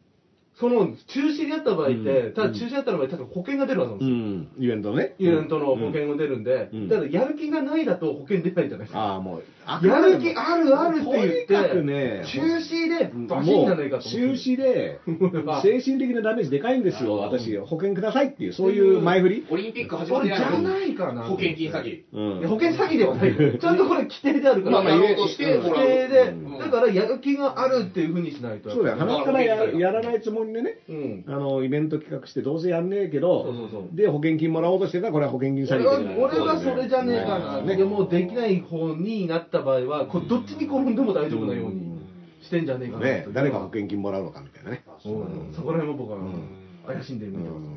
[0.59, 2.35] その、中止でやった場合って、うん。
[2.35, 4.17] ただ中止だった場合、保険が出るはずなんうですよ。
[4.17, 5.15] ん、イベントのね。
[5.19, 6.89] イベントの保険が出るんで、うん。
[6.89, 8.99] だからやる気がないだと保険出ないじゃないですか。
[8.99, 9.43] ああ、もう、
[9.87, 14.99] やる気あるあるって言って、とにかくね中止でバシンじゃないかと中止で、
[15.47, 15.63] あ。
[15.63, 19.47] 精神的なダメージでかいんですよ、私、保険くださいっていう、そういう前振り。
[19.51, 21.23] オリンピック始まって俺じゃないかな。
[21.23, 22.03] 保険金詐欺。
[22.13, 22.49] うん。
[22.49, 23.59] 保険詐欺ではない。
[23.59, 24.77] ちゃんとこれ規定であるから。
[24.77, 26.21] まあまあやろうとして規定で。
[26.31, 28.71] うん、だからやる気があるっていうふうにしないと。
[28.71, 31.25] そうだよ、鼻からややらないつもりでね、うん。
[31.29, 33.97] あのイベント企画して、どうせやんねえけそうど、そうそう。
[33.97, 41.99] で、保険金もらおうとしてたら、これは保険金詐欺俺は俺はそれじゃねえかな、ねでもできない方になった場合は、これどっちに転んでも大丈夫なように
[42.43, 44.83] してんじゃねえかなねと、誰が保険金もらうのかみたいなね。
[45.05, 46.43] うんそこら辺も僕はうん
[46.87, 47.69] 怪しんでるうんみたいです。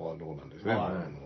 [0.00, 0.74] あどうなんですね。
[0.74, 1.23] はい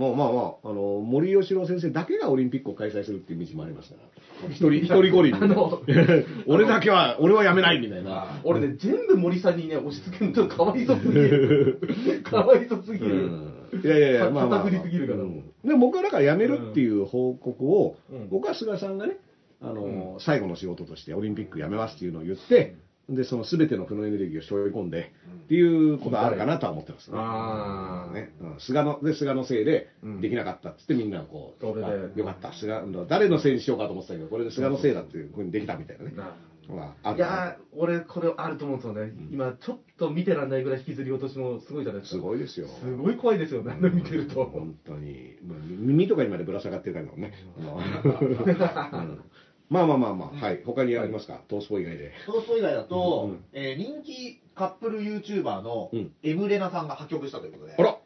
[0.00, 5.82] あのもうまあまあ、あの森喜朗先生だけがオリンピックを開催するっていう道もありますから、 一人一人五輪あの
[6.46, 8.40] 俺だけは、俺はやめないみたいな。
[8.44, 11.80] 俺ね、全部森さんにね、押し付けるとかわいそうすぎる。
[12.24, 13.30] かわいそうすぎうる。
[13.30, 13.52] ん。
[13.84, 15.20] いやいやいや、まあまあ、りすぎるから。
[15.20, 15.44] うん。
[15.64, 18.28] で僕はだから辞めるっていう報告を、うん。
[18.30, 19.18] 僕は菅さんがね、
[19.60, 22.76] あの最後の仕事としてオリンピック辞めますっていうのを言って、
[23.10, 25.12] でその全ての負のエネルギーを背負い込んで、
[25.44, 27.16] っていうことはあるかなとは思ってますね。
[27.18, 28.14] あー。
[28.14, 28.60] ねうん。
[28.60, 30.20] 菅ので菅のせいでうん。
[30.20, 36.36] できなかったっつってみんなこう、よかった菅誰のせいにしようかと思ってたけどこれで菅のせいだっていうふうにできたみたいなね、な
[36.68, 39.12] まあ、あいやー、俺、これあると思うんですよね。
[39.30, 42.22] 今、ちょっと見てらんないぐらい引きずり落としもすごいじゃないですすか。
[42.22, 42.68] ごいですよ。
[42.68, 44.44] すごい怖いですよね、あれ見てると。
[44.44, 45.36] 本当に、
[45.68, 47.20] 耳とかにまでぶら下がってるからだもん。
[47.20, 47.32] ね。
[49.70, 50.62] うんまあまあまあまあ、はい。
[50.66, 51.40] 他にありますか？
[51.48, 52.12] トースポ以外で。
[52.26, 57.74] トースト以外だと、うんえー人気カップル YouTuber のうんエムレナさんが破局したということで。
[57.78, 57.98] あら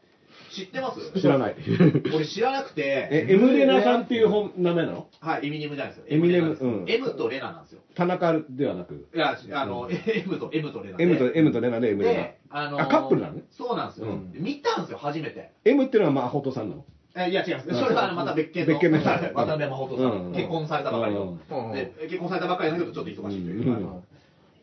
[0.51, 1.19] 知ってます？
[1.19, 1.55] 知らない。
[2.15, 5.07] 俺知らなくて、え、エムレナさんっていう本名前なの？
[5.19, 6.05] はい、エミネムじゃないですよ。
[6.07, 7.81] エミネムですうん M とレナなんですよ。
[7.95, 9.07] 田中ではなく。
[9.13, 11.03] いや、あの、M と、M とレナで。
[11.03, 13.33] M と、M とレナでエムレで、あのあカップルなの？
[13.33, 14.07] ねそうなんですよ。
[14.07, 15.51] うん見たんですよ、初めて。
[15.65, 15.71] ナ。
[15.71, 16.85] M っていうのはまあ、ホトさんなの？
[17.15, 17.69] えいや、違います。
[17.69, 18.73] うんそれはまた別件の。
[18.73, 20.35] 別件のはい渡辺真帆さうんん。
[20.35, 21.37] 結婚されたばかりの。
[21.49, 23.69] うんで結婚されたばかりだけど、ちょっと忙しいという。
[23.69, 24.03] うん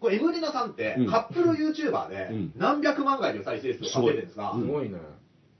[0.00, 4.98] これ、エムレナさんってうん、カップル YouTuber でうん何百万回の再生数を稼いでるんですがす、すごいね。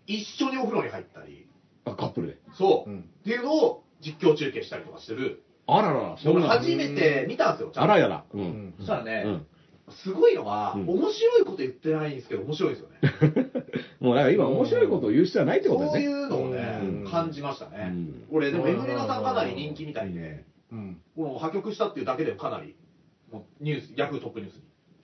[0.07, 1.47] 一緒にお風呂に入ったり、
[1.85, 2.39] あ、カップルで。
[2.59, 5.43] そう、うんっていうのを実況中継したりとかしてる。
[5.69, 6.47] あらら、そんな。
[6.47, 8.25] 俺初めて見たんですよ、ちゃんとあらやら。
[8.33, 9.47] そしたらね、うん
[9.93, 13.51] すごいのが、うん面白いこと言ってないんですけど、面白いですよね。
[14.01, 16.05] もうだから今面白いことを言う必要はないってことだよね。
[16.05, 17.89] そういうのをね、うん感じましたね。
[17.91, 21.01] うん俺、でも、エムレナさんかなり人気みたいで、うん。
[21.17, 22.75] この破局したっていうだけでもかなり、
[23.31, 24.61] もうニュース、ヤフートップニュース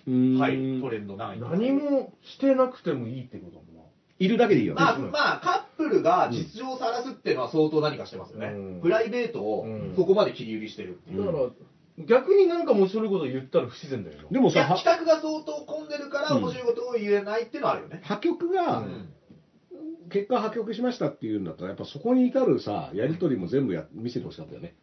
[0.06, 3.82] うーんに、はい、トレンド何位何もしてなくてもいいってことだもんな。
[4.18, 4.80] いるだけでいいよね。
[4.80, 8.46] まあ、まあ、カップルが実情を晒すっていうのは相当何かしてますよね。
[8.48, 11.24] うんプライベートをうんそこまで切り売りしてるっていう。
[11.24, 11.44] だから、
[12.06, 14.28] 逆になんか面白いこと言ったら不自然だよな。
[14.30, 18.00] でもさ、いや、は企画が相当混んでるからうん面白いことを言えないっていうのはあるよね。
[18.04, 19.08] 破局うが、ん
[20.10, 24.74] 結果破局しましたっていうんだったら、やっぱそこに至るさ、やりとりも全部や見せてほしかったよね。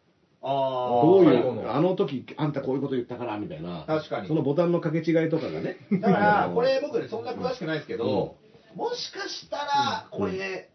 [0.42, 3.84] あどういう、最後のあの時、あんたこういうこと言ったから、みたいな。
[3.86, 5.78] 確かにそのボタンの掛け違いとかがね。
[5.90, 8.36] だからこれ僕ね、そんな詳しくないですけど、
[8.76, 10.70] もしかしたら、これ、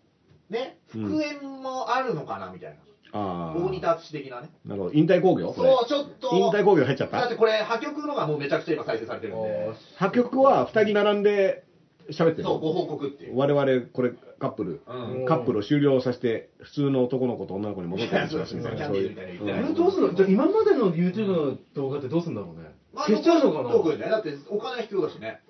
[0.49, 2.77] ね、うん復縁もあるのかなみたいな。
[3.13, 3.59] ああ。
[3.59, 4.49] 大仁田敦的なね。
[4.65, 4.93] なるほど。
[4.93, 5.53] 引退工業？
[5.53, 6.35] そう、ちょっと。
[6.35, 7.21] 引退工業入っちゃった？
[7.21, 11.63] だってこれ、破局のがもうめちゃくちゃ今再生されてるんで、破局は二人並んで
[12.09, 12.43] 喋ってる？
[12.43, 13.37] そう、ごの報告っていう。
[13.37, 14.81] 我々、これ、カップル。
[14.87, 15.25] うん。
[15.25, 18.77] カップルを終了させて、普通の男の子と女の子に戻ってきますみたいな。
[18.77, 20.07] キャンディーズみたいな言ってないあれどうする？
[20.07, 22.69] のじゃあ今までの YouTube の動画ってどうするんだろうね？
[22.93, 24.09] まあ消しちゃうのかな？
[24.09, 25.41] だってお金必要だしね。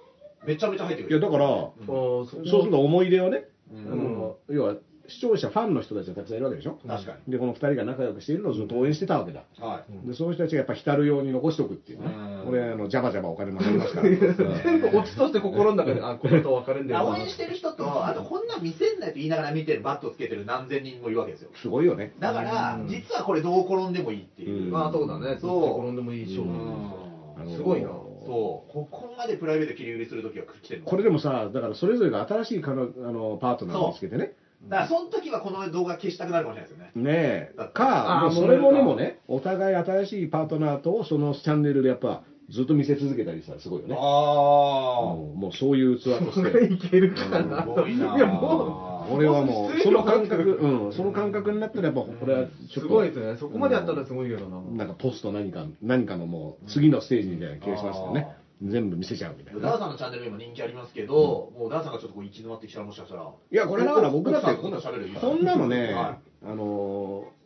[0.45, 1.19] めちゃめちゃ入ってくる。
[1.19, 4.75] いや、だから、うんそうそうすると思い出をね、うあんの要は
[5.11, 6.77] 視聴者、ファンの人たちがたくさんいるわけでしょ？
[6.87, 9.43] 確かで、この二人が仲良くしているのをずっと応援してたわけだ。
[9.59, 9.63] に。
[9.63, 10.07] はい。
[10.07, 12.49] で、その人たちがやっぱ浸るように残しておくっていうねうん。
[12.49, 14.09] 俺、あの、ジャバジャバお金も入りますから。
[14.63, 17.09] 全部オチとして心の中で、あ、これと別れんだよな。
[17.11, 21.49] 応援してる人と、あとこんなん見せんないと言いながら見てるバットつけてる何千人もいるわけですよ。
[21.55, 22.13] すごいよね。
[22.19, 24.65] だからうん、実はこれどう転んでもいいっていう。
[24.65, 25.37] うんまあそうだね。
[25.39, 26.49] そう転んでもいい勝負。
[27.37, 27.89] あのすごいな
[28.25, 28.71] そう。
[28.71, 34.33] ここまでプライベート切り売りするときは来てるのこれでもさ、だからそれぞれが新しいかのあのパートナーを見つけてね。
[34.69, 37.11] だからその時はこの動画消したくなるかもしれないですよね。
[37.11, 37.69] ねえ。
[37.73, 43.95] か、もうそれもでもね、お互い新しいパートナーとそのチャンネルでやっぱずっと見せ続けたりしたらすごいよね。
[43.97, 46.73] あもうもうそういう器としそれて。
[46.73, 47.41] いけるかあ。
[47.41, 47.63] な。
[47.63, 48.91] すごいや、もう。
[49.13, 53.35] 俺はもう、その感覚、うん、その感覚になったらやっぱ、これはちょっと、すごいですね。
[53.37, 54.61] そこまでやったらすごいけどな。
[54.61, 58.27] なんかポスト何か、何かのもう、次のステージみたいな気がしますよね。
[58.61, 59.61] 全部見せちゃうみたいな。
[59.61, 63.23] ダーさんのチャンネルにも人気ありますけど、もうダーさんがちょっとこう行き詰まってきたらもしかしたら。
[63.23, 67.41] いや、これだから僕だって奥さんと喋るこんなのね、はあのー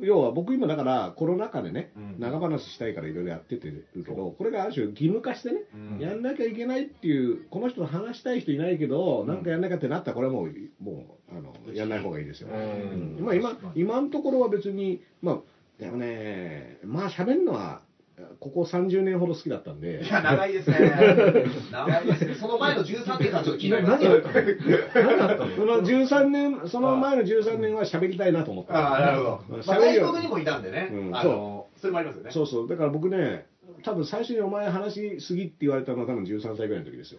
[0.00, 2.16] 要は僕今だからコロナ禍でね、うん。
[2.18, 5.98] 長話したいからいろいろやっててるけど、これがある種義務化してね、うん。
[6.00, 10.50] やんなきゃいけないっていう、この人と話したい人いないけど、なんかやんなきゃってなったら、これはもう、
[10.82, 12.48] もう、あの、やんない方がいいですよ。
[12.52, 13.16] うん。
[13.18, 13.24] うん。
[13.24, 15.38] まあ今、今のところは別に、まあ、
[15.78, 17.82] でもね、まあ喋るのは、
[18.38, 20.78] ここ30年ほど好きだったんでい、や、長いですね。
[21.72, 22.34] 長いですね。
[22.34, 24.34] その前の13年間ちょっと気になります何やったの？
[24.34, 25.56] 何やったの？
[25.56, 28.74] その13年、その前の13年は喋りたいなと思った。
[28.74, 29.62] ああ、なるほど。
[29.62, 30.90] 外国にもいたんでね。
[30.92, 32.30] うんあの、それもありますよね。
[32.30, 33.46] そうそう、だから僕ね、
[33.82, 37.18] 多分最初にお前話しすぎって言われたのは多分13歳ぐらいの時ですよ。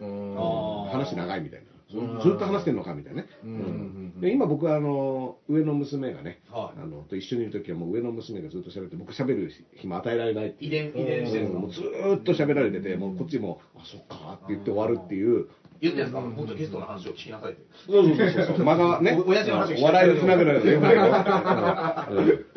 [0.91, 1.74] 話長いみたいな。
[1.99, 2.21] うん。
[2.21, 3.29] ずっと話してんのかみたいなね。
[3.43, 3.51] うん。
[3.51, 6.79] うんで今僕はあの上の娘がね、はい。
[6.81, 10.69] あのと一緒にいる時はもう上の娘がずっと喋って僕喋る暇与えられないっていう。
[10.69, 15.47] 遺伝、遺伝してるんですかもうずーっと喋られてて、もうこっちも、あ、そっかって言って終わるっていう。
[15.81, 16.21] 言ってんですか？
[16.21, 17.61] もっとゲストの話を聞きなさいって。
[17.85, 18.63] そうそうそうそう。
[18.65, 20.71] まだね、お親父の話を聞きお笑いでつなぐのよね。
[20.71, 20.83] うん。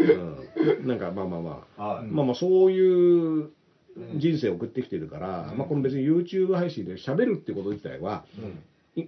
[0.09, 1.82] うんなんかまあまあまあ。
[1.95, 2.07] はい。
[2.07, 3.51] まあまあそういう
[4.16, 8.41] 人生を送ってきてるから、まあこの別に YouTube 配信で喋るってこと自体は、い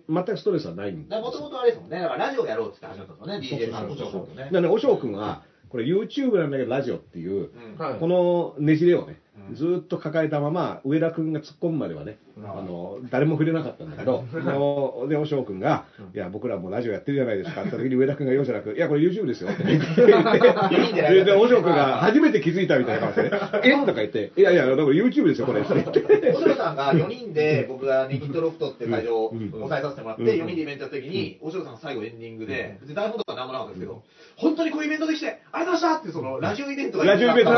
[0.09, 2.01] 全くストレスはないんでもともとあれですもんね。
[2.01, 3.66] だからラジオやろうって言って始めたんですよね。
[3.66, 3.95] DJ さんと
[4.36, 4.51] だか。
[4.53, 17.62] らね、おしょうくんは、これ YouTube なんだけどラジオっていう、うんはいこのねじれをねう、んずーっと抱えたまま、上田くんが突っ込むまではね、うんあの、誰も触れなかったんだけど、あので、おしょうくんが、いや、僕らもラジオやってるじゃないですか。
[17.62, 23.30] って時に上田くんが容赦なく、いや、これ YouTube ですよって言って、で、でおしょうくんが初めて気づいたみたいな顔してね、
[23.64, 25.61] えとか言って、いやいや、だから YouTube ですよ、これ。
[25.61, 29.51] おしろさんが4人で、僕がネギットロフトって会場をうん。
[29.51, 30.28] 抑えさせてもらって、うん。
[30.28, 34.03] 4人でイベントやった時に、おしろさんが最後エンディングで、別に台本とかなんもなかったですけど、
[34.36, 37.51] 本当にこういうイベントできて、ありがとうございましたって、その、ラジオイベントがラジオイベント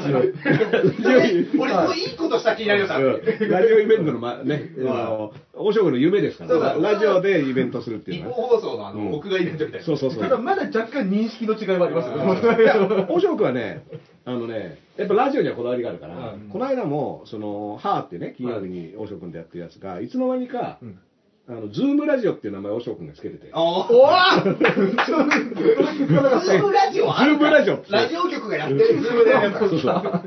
[0.00, 2.98] それ俺、すごいいいことした気になりました。
[3.72, 8.36] オイベントの、ま、ね、あの、おしょうくんの夢ですから、ラジオでイベントするってい日うのは。
[8.36, 9.10] 放送のあうん。
[9.10, 9.86] の、屋外イベントみたいな。
[9.86, 10.22] そうそうそう。
[10.22, 10.28] た。
[10.28, 12.08] だまだ若干認識の違いはあります
[12.46, 13.84] よいや、 おしょうくんはね、
[14.24, 20.08] あのね、やっぱラジオにはこだわりがあるから、はいこの間も、その、はーってね、金曜日におしょうくんでやってるやつが、い。
[20.08, 20.98] つの間にか、うん。
[21.48, 23.60] あの、ズームラジオっていう名前をおしょうくんがつけてて、あー。
[23.92, 24.56] おわズー
[26.62, 29.32] ムラジオズームラジオラジオ局がやってるズームで。
[29.58, 30.24] そうそう。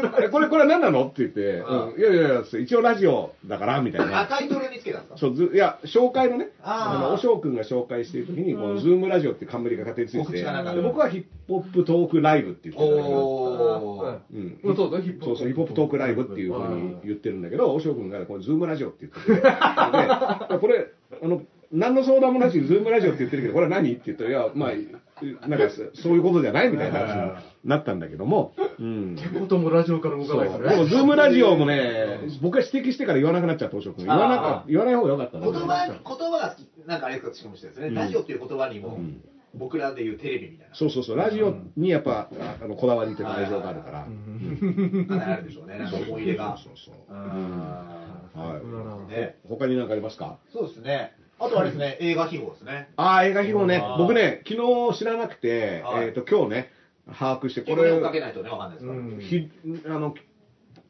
[0.00, 1.04] う んえこれ、これは何なの？
[1.04, 2.00] って言って、うん。
[2.00, 4.20] いやいやいや、一応ラジオだから、みたいな。
[4.22, 5.16] 赤いトレにつけたんですか？
[5.18, 7.06] そう、ずいや、紹介のね、あー。
[7.06, 10.18] あの、おしょうくんが紹介している時に、このズームラジオって冠が勝手について。
[10.18, 14.18] て、告知がなんかで僕はヒップホップトークライブって言ってるんだけど、おー。
[14.34, 14.58] うん。
[14.64, 14.76] うん。
[14.76, 19.40] そうそうヒップホップそうそうヒップホップトークライブっていうふうに言ってるんだけど、おしょうくんが、これ、ズームラジオって言ってて、で
[20.58, 20.88] これ、
[21.22, 21.42] あの、
[21.74, 29.16] 何の相談もなしにズームラジオって言ってるけど、これは何って言ったら、いや、まあ、なんか、そういうことじゃないみたいな話になったんだけども、うん。
[29.18, 34.06] ってこともラジオから動かないですねでも、ズームラジオもね、僕が指摘してから言わなくなっちゃった、おしょうくん。
[34.06, 35.46] 言わなか言わない方がよかったな。
[35.46, 36.56] 言葉に、言葉が
[36.86, 39.20] なんかあれですか、しかもしてですね、うんラジオっていう言葉にもん、
[39.54, 40.74] 僕らでいうテレビみたいな。
[40.76, 42.28] そうそうそう、ラジオにやっぱ、
[42.62, 43.98] あの、こだわりというか愛情があるから。
[44.00, 46.56] ああるでしょうね、なんか思い入れが。
[46.56, 47.16] そうそううそう。
[47.16, 47.94] ん
[48.34, 48.60] は
[49.08, 49.10] い。
[49.10, 50.38] ね他に何かありますか？
[50.52, 51.12] そうですね。
[51.38, 52.88] あとはあれですね、 映画秘宝ですね。
[52.96, 53.98] ああ、映画秘宝ねあー。
[53.98, 56.70] 僕ね、昨日知らなくて、はいえっと、今日ね、
[57.06, 58.98] 把握して、ここれ、れをかけないとね、わかんないですから。
[58.98, 59.48] うんひ
[59.86, 60.14] あの、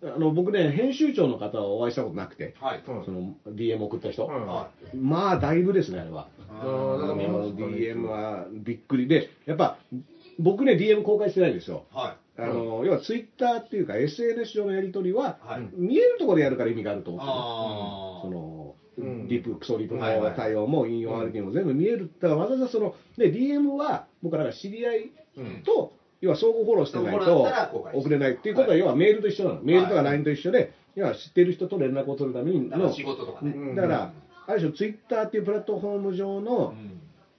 [0.04, 2.82] あの僕ね、編集長の方はお会いしたことなくて、はい。
[2.84, 4.26] その DM 送った人。
[4.26, 6.28] うんはまあ、だいぶですね、あれは。
[6.38, 6.66] い。
[6.66, 9.78] ーなんか見まのしたね DM はびっくりで、やっぱ、
[10.38, 11.84] 僕ね、DM 公開してないんですよ。
[11.90, 17.14] はあの、要はツイッターっていうか SNS 上のやり取りは、はい見えるところでやるから意味があるとい。
[17.14, 18.53] 思ってるあその、うん
[18.98, 22.10] リプ、クソリプの対応も引用ありも全部見える。
[22.20, 25.10] だからわざわざその、で、DM は僕らが知り合い
[25.64, 27.46] と、要は相互フォローしてないと
[27.92, 28.78] 送れないっていうことは、はい。
[28.78, 29.60] 要はメールと一緒なの。
[29.62, 33.74] メールとかはい LINE と一緒で、要は知ってる人と連絡を取るためにの、だから仕事とかね。
[33.74, 34.12] だから、
[34.46, 36.74] ある種ツイッターっていうプラットフォーム上の、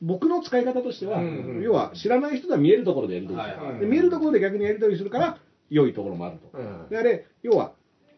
[0.01, 1.21] 僕の使い方としては、
[1.61, 3.39] 要は知らない人が見えるところでやり取
[3.79, 5.37] り見えるところで逆にやり取りするから
[5.69, 6.89] 良いところもあると、うん。
[6.89, 7.73] であれ要は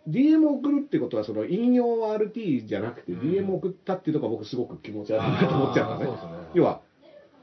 [0.07, 1.85] DM を送るってことはその引用
[2.15, 6.07] RT じゃなくて DM を送ったっていうところが僕すごく気持ち悪いなと思っちゃうのね。
[6.53, 6.81] 要は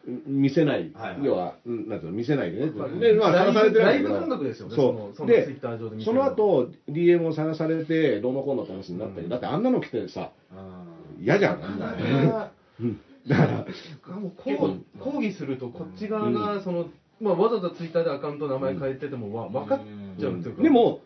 [0.06, 0.92] うん見せない、
[1.22, 4.76] 要は、うんなんていうの見せないでね、はいで、まあ、ライブさらされてライブ感覚ですよね。
[4.76, 5.26] そそのう。
[5.26, 5.56] で
[6.04, 9.30] その後、DM をさらされて、どうのこうのって話になったり、うん。
[9.30, 13.00] だってあんなの来てさ、うん嫌じゃん、あん。
[13.26, 13.46] だか
[14.06, 16.88] ら、もう抗抗議するとこっち側がその、
[17.24, 19.80] まあ、わざわざツイッターでアカウント名前変えててもわ分かっ
[20.18, 21.00] ちゃうっていうか、でも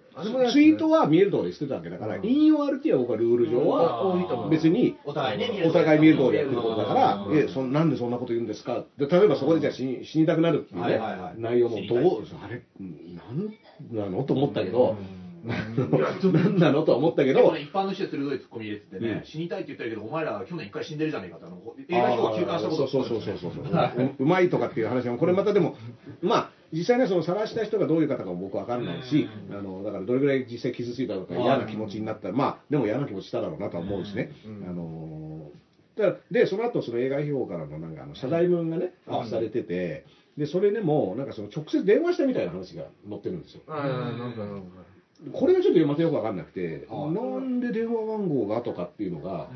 [0.51, 3.37] ツイートは見えるところで捨てたわけだから、うん引用 RT は僕はルー。
[3.37, 7.15] ル上うんは別にお互いね見るお互い見えるところでやってることだから。
[7.27, 8.85] う、んえそんなんでそんなこと言うんですか？
[8.99, 11.01] で例えばそこでじゃあ死に死にたくなるっていうね、
[11.39, 12.63] 内容もどうあれ
[13.93, 14.25] なんなの？
[14.25, 14.97] と思ったけど、
[15.45, 17.57] なんなのとは思ったけど。
[17.57, 21.59] 一般の人で鋭いツッコミ入れててね、うん死にたいって言ってるけど、お前ら去年一回死んでるじゃねえかって、あの
[21.89, 23.05] 映画表を休館したことそう。
[23.05, 25.77] そうそうそうそうううまいとかっていう話もこれまたでも
[26.23, 32.31] まあ実際ねその晒した人がどういう方かも僕わかんないしあのだからどれぐらい実際傷ついたのか嫌な気持ちになった。
[32.33, 34.33] まあでも嫌な気持ちしただろうなとは思うしね。
[34.69, 35.51] あの
[35.97, 40.05] だでその後その映画秘宝からのなんかあの謝罪文がねアップされてて
[40.37, 43.63] でそれでもなんかその直接電話したみたいな話が載ってるんですよ。
[43.67, 44.67] ああなんかなんか
[45.33, 47.11] これがちょっとまたよくわかんなくてはい。
[47.11, 49.49] なんで電話番号がとかっていうのが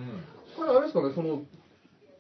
[0.56, 1.42] これあれですかねその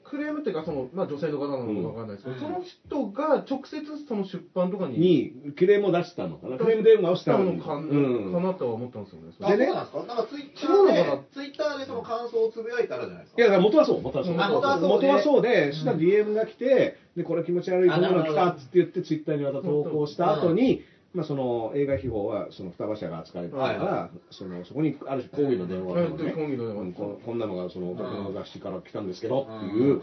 [0.04, 2.40] クレームっていうかその、まあ、女性の方なのかわかんないですけど、うん。
[2.42, 8.30] その人が直接その出版とかににクレームを出したのかなクレーム電話をしたのか,、うん。
[8.30, 9.32] かなとは思ったんですよね。
[9.40, 10.04] あ、でねそうなんですか？
[10.04, 13.40] なんかツイッターで、ツイッターでその感想をつぶやいたらじゃないですか？
[13.40, 14.36] いや、だから元はそう、元はそう。
[14.38, 20.82] あ元はそうで元はそうで、そしたら DM が来て、で、これ気持ち悪いこんなの来たっつって言って、ツイッターにまた投稿した後に、
[21.14, 30.02] まあ、その映画秘宝は、その双葉社が扱われてたから、はいそのそこにある種抗議の電話が、はい抗議の電話うんここんなのがその僕の雑誌から来たんですけどっていう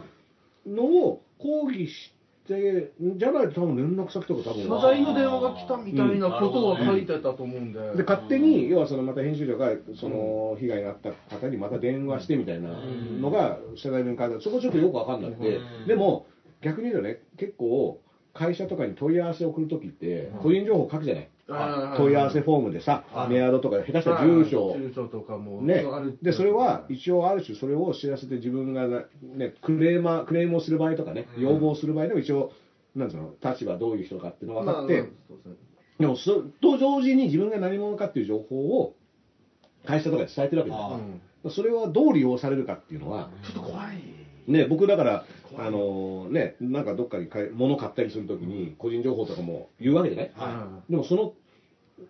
[0.66, 2.12] のを抗議し
[2.46, 7.96] て、じゃないと多分連絡先とか多分謝罪の電話が来たみたいなことは書いてたと思うんで。
[7.96, 12.70] で勝手に、要はそのまた編集長がその被害があった方にまた電話してみたいな
[13.20, 14.40] のが謝罪文書いてある。
[14.42, 15.86] そこちょっとよく分かんなくて、うん。
[15.86, 16.26] でも
[16.62, 18.00] 逆に言うとね、結構、
[18.40, 21.28] 会社とかに問い合わせを送るときって、個人情報書くじゃない、
[21.98, 25.84] 問い合わせフォームでさ、メアドとか、下手したら住所、住所とかも、ね。
[25.92, 32.50] ある、でそれは一応ある種それを知らせて自分がな、ね、クレーマークレームをする場合とかね、要望する場合でも一応
[32.96, 35.04] なんつうの立場どういう人かっていうのが分かって、
[35.98, 38.94] でもそと同時に自分が何者かっていう情報を
[39.84, 40.98] 会社とかで伝えてるわけですあ
[41.44, 41.50] うん。
[41.50, 44.19] それはどう利用されるかっていうのは、ちょっと怖い。
[44.50, 45.24] ね、僕だから、
[45.56, 51.32] あのね、なんかどっかに買い物買ったりするときに、個人情報とかも言うわけじゃない、はでもその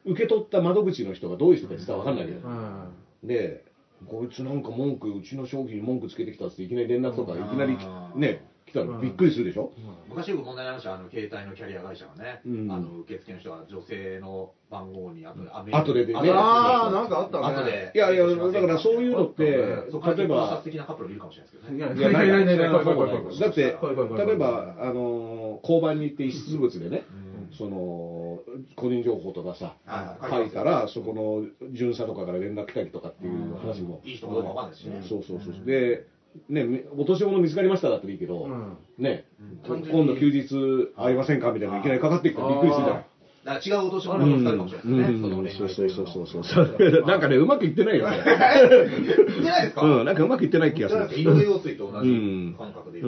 [0.04, 2.40] 受け取った窓口の人がどういう人か実は分かんないわけい？
[2.40, 2.88] ど、は
[3.24, 3.64] で、
[4.06, 7.76] こいつなんか文句、うちの商品に文句つけてきたっていきなり連絡とか、いきなり
[8.14, 9.72] ね、来たらびっくりするでしょ、
[10.08, 12.70] 昔よく問題になりましたあの携帯のキャリア会社がね、うん。
[12.70, 17.46] あの受付の人が女性の番号に後でアメ後であーなんかあったね。
[17.46, 17.92] 後で。
[17.94, 22.00] いやいや、だからそういうのって、例えば的なカップルもいるかもしれないですけどね。
[22.00, 23.40] いやいや、ないないないない、怖い怖い怖い怖い。
[23.40, 27.04] だって例えば、あのー、交番に行って遺失物でね、
[27.50, 27.56] うん。
[27.56, 28.40] その、
[28.76, 31.12] 個人情報とかさ、はい書いたら、そこ
[31.60, 34.00] の巡査とかから連絡来たりとかっていう話も。
[34.04, 35.02] いい人かどうかわかんないしね。
[35.08, 35.64] そうそうそう。
[35.64, 36.06] で、
[36.48, 38.76] ね、とし物見つかりましただったらいいけど、うん。
[38.98, 39.24] ね、
[39.66, 43.06] 今度休日会いませんかみたいなのいきなりかかってきたらびっくりするじゃない。
[43.42, 45.12] だから違う落とし物が見つかるかもしれない
[45.44, 47.06] ですね、そうそうそうそうそう。
[47.06, 48.22] なんかね、うまくいってないよね。
[48.22, 49.82] 言ってないですか？
[49.82, 51.18] うん、なんかうまくいってない気がする。
[51.18, 53.00] 井上陽水と同じ感覚で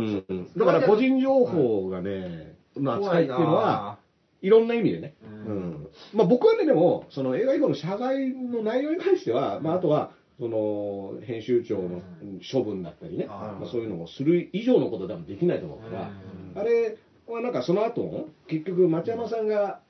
[0.56, 3.98] だから個人情報がね、の扱いっていうのは、
[4.40, 5.14] いろんな意味でね。
[5.46, 5.86] うん。
[6.14, 10.10] まあ、僕はね、でも、その映画以降の謝罪の内容に関しては、まあ、あとは、
[10.42, 12.02] その編集長の
[12.52, 16.10] 処分だったりね、まあ、そういうのをする以上のことは多分できないと思うから、
[16.56, 16.96] あれ
[17.28, 19.82] はなんかその後結局、町山さんが、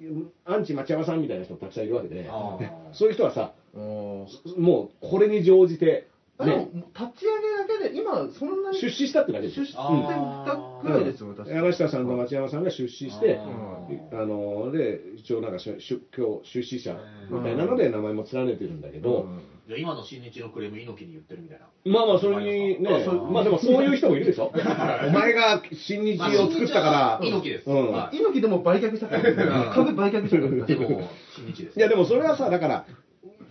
[0.45, 2.29] アンチ町山さんみたいな人もたくさんいるわけで、
[2.93, 4.27] そういう人はさ、うん。
[4.59, 11.49] もうこれに乗じて、あでもね、立ち上げだけで、今、そんなに出資したってだけでしょ出資したぐらいですよ、私。
[11.51, 16.01] 山下さんと町山さんが出資して、ああので一応なんか出日
[16.43, 16.97] 出資者
[17.31, 19.27] みたいなので名前も連ねてるんだけど、
[19.69, 21.67] じゃあ今の新日のクレーム猪木に言ってるみたいな。
[21.85, 24.53] まあまあそれにねまあでも そういう人もいるでしょ。
[24.55, 27.93] お前が新日を作ったから、猪木です、うん。
[27.93, 30.67] はい猪木でも売却したから、株売却したから。
[30.67, 31.79] でも新日です。
[31.79, 32.87] いやでもそれはさだから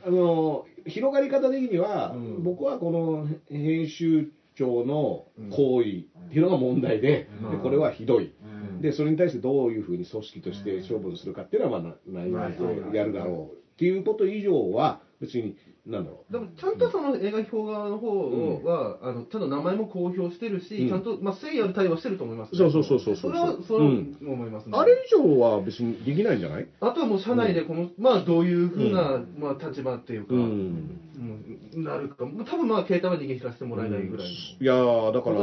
[0.04, 2.44] あの広がり方的には、うん。
[2.44, 7.52] 僕はこの編集長の行為っていうのが問題で,、うん。
[7.52, 8.82] でこれはひどい、うん。
[8.82, 16.34] でそれに対してどういうふうに組織として処分するかっていうのはまあな内容でやるだろうっていうこと以上は別に、なんだろう。
[16.34, 20.90] でもちゃんとその映画評側の方は、あのちゃんと名前も公表してるし、うん。
[20.90, 24.78] ちゃんと、まあ、誠意ある対応はしてると思います、そうそうそうそうそうそれは、そうん思いますね。
[24.78, 26.68] あれ以上は別にできないんじゃない？
[26.82, 30.42] あとはもう社内でこの、まあどういうふうな、まあ、立場っていうか、うん。
[31.74, 32.26] うんなるか、多
[32.58, 34.32] 分まあ携帯は逃げ引かせてもらえないぐらいの。
[34.32, 35.40] いやー、だから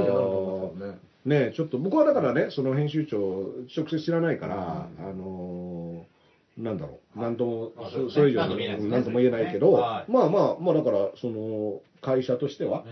[0.87, 0.99] ね。
[1.25, 3.19] ね、ちょっと僕はだからね、その編集長、
[3.77, 6.18] 直接知らないから、あのー
[6.59, 10.11] なんだろう、なんとも、まあそそれ以上なんとも言えないけど、はい。
[10.11, 12.85] まあまあ、まあだから、その会社としては、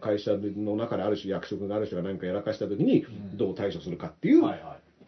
[0.00, 4.56] 会社の中である種、約束がある人が何かやらかしたときにん、どう対処するかっていう、ま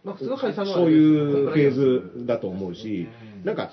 [0.06, 3.08] あ普通の会社のそういうフェーズだと思うし
[3.40, 3.70] うん、なんか、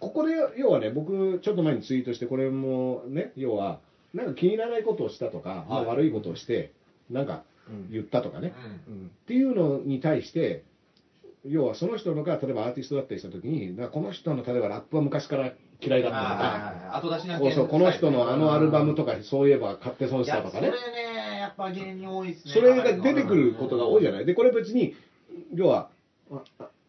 [0.00, 3.78] ここで、要はね、僕、ちょっと前にツイートして、これもね、要は、
[4.14, 6.72] なんか気に入らないことをしたとか、まあ悪いことをして、
[7.08, 7.44] なんか
[7.90, 8.52] 言ったとかね、
[8.88, 10.64] っていうのに対して、
[11.48, 20.68] 要はその人のが例えばアーティストだったりしたときに、この人の例えばラップは昔から嫌いだったとか、はい後出しなそうこの人のあのアルバムとか、そういえば買って損したとかね。
[20.68, 20.92] それ、
[21.32, 22.52] ね、やっぱ芸人多いですね。
[22.54, 24.26] それが出てくることが多いじゃない？
[24.26, 24.94] で、これ別に、
[25.54, 25.90] 要は、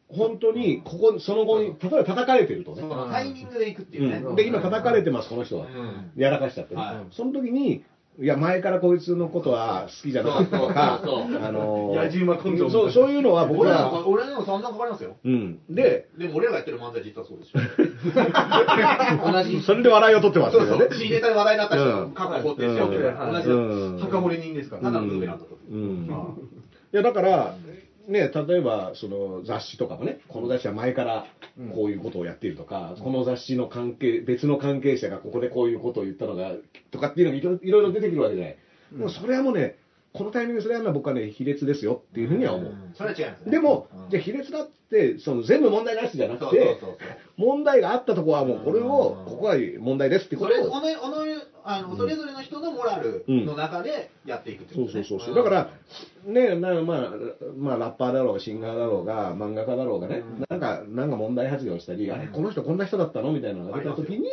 [0.10, 2.84] 本当に、ここ、その後に、例えば叩かれてるとね。
[3.12, 4.18] タイミングでいくっていうね。
[4.26, 4.36] うん。
[4.36, 5.66] で、今叩かれてます、この人は。
[5.66, 6.12] うん。
[6.16, 6.82] やらかしちゃってね。
[6.82, 7.14] はい。
[7.14, 7.84] その時に、
[8.20, 15.18] いや、前からこいつのことは好きじゃなかったとかあのー野じ馬根性そう、そういうのは僕俺らは、も、俺らもそんなかかりますよ。
[15.24, 15.60] うん。
[15.70, 17.62] で、でも俺らがやってる漫才実はそうですよ。
[19.32, 19.62] 同じ。
[19.62, 20.98] それで笑いを取ってますそうそうけどね。。
[20.98, 23.32] C ネタで話題になった人過去掘ってしようみたいな。
[23.32, 23.54] 同じだ。
[23.54, 25.58] うん墓掘り人ですから、ただのブーメランだと。
[25.70, 26.08] うん。
[26.94, 27.56] いや、だから、
[28.08, 31.26] ね、例えば、その雑誌とかもね、この雑誌は前から
[31.74, 36.54] こういうことをやっているとか、この雑誌の関係、別の関係者がここでこういうことを言ったのが、
[36.92, 38.58] とかっていうのがいろいろ出てくるわけじゃない。
[38.96, 39.78] もうそれはもうね、
[40.14, 42.74] このタイミングでそれやるのは僕はね、卑劣ですよっていうふうには思う。
[42.96, 43.52] それは違いますね。
[43.52, 46.80] でもうん、じゃあ卑劣だって、その全部問題なしじゃなくて
[47.36, 51.18] 問題があったところはもう、これを、ここは問題ですってこそれ、とをおの、おの、
[51.70, 55.04] あの、それぞれの人のモラルの中でやっていくってそうことね。
[55.04, 55.36] そうそうそう。
[55.36, 55.70] だから、
[56.26, 57.12] ね、なまあ、
[57.58, 64.30] まあ、ラッパーだろうが、シンガーだろうが、漫画家だろうがね、なんか、なんか問題発言をしたり、あれ、この人こんな人だったのみたいなのが出たときに、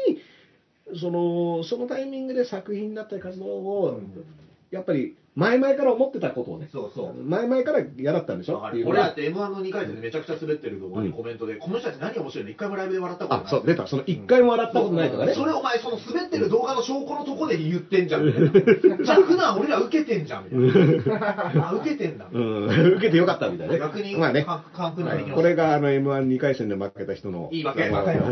[0.96, 4.00] その、そのタイミングで作品だったり活動を、
[4.74, 7.14] やっぱり、前々から思ってたことをね、そうそう。
[7.24, 8.58] 前々から嫌だったんでしょ？
[8.68, 12.50] っていう俺だって M1 の2回戦でめちゃくちゃ滑ってる動画にコメントで、この人たち何が面白いの？
[12.50, 13.50] 一回もライブで笑ったことなあ、い。
[13.50, 13.86] そう、出た。
[13.88, 15.34] その一回も笑ったことないとかね。
[15.34, 18.50] それお前その滑ってる動画の証拠のとこで言ってんじゃんみたいな。
[19.04, 21.68] じゃあ普段俺ら受けてんじゃんみたいな。
[21.68, 22.26] あ、受けてんだ。
[22.32, 23.80] うん、受けてよかったみたいなね。
[23.80, 24.44] 逆に、まあね。
[24.44, 27.48] かカンクンできますこれがあの M12 回戦で負けた人の。
[27.50, 28.22] いいわけ、まあバカよ。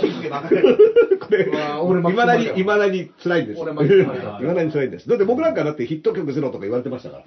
[0.00, 0.76] キックバカよ。
[1.40, 3.60] いまだに、いまだに辛いんです。
[3.60, 3.74] いま
[4.54, 5.08] だに辛いんです。
[5.08, 7.24] だって僕なんかだってヒット曲ゼロとか言われてましたから。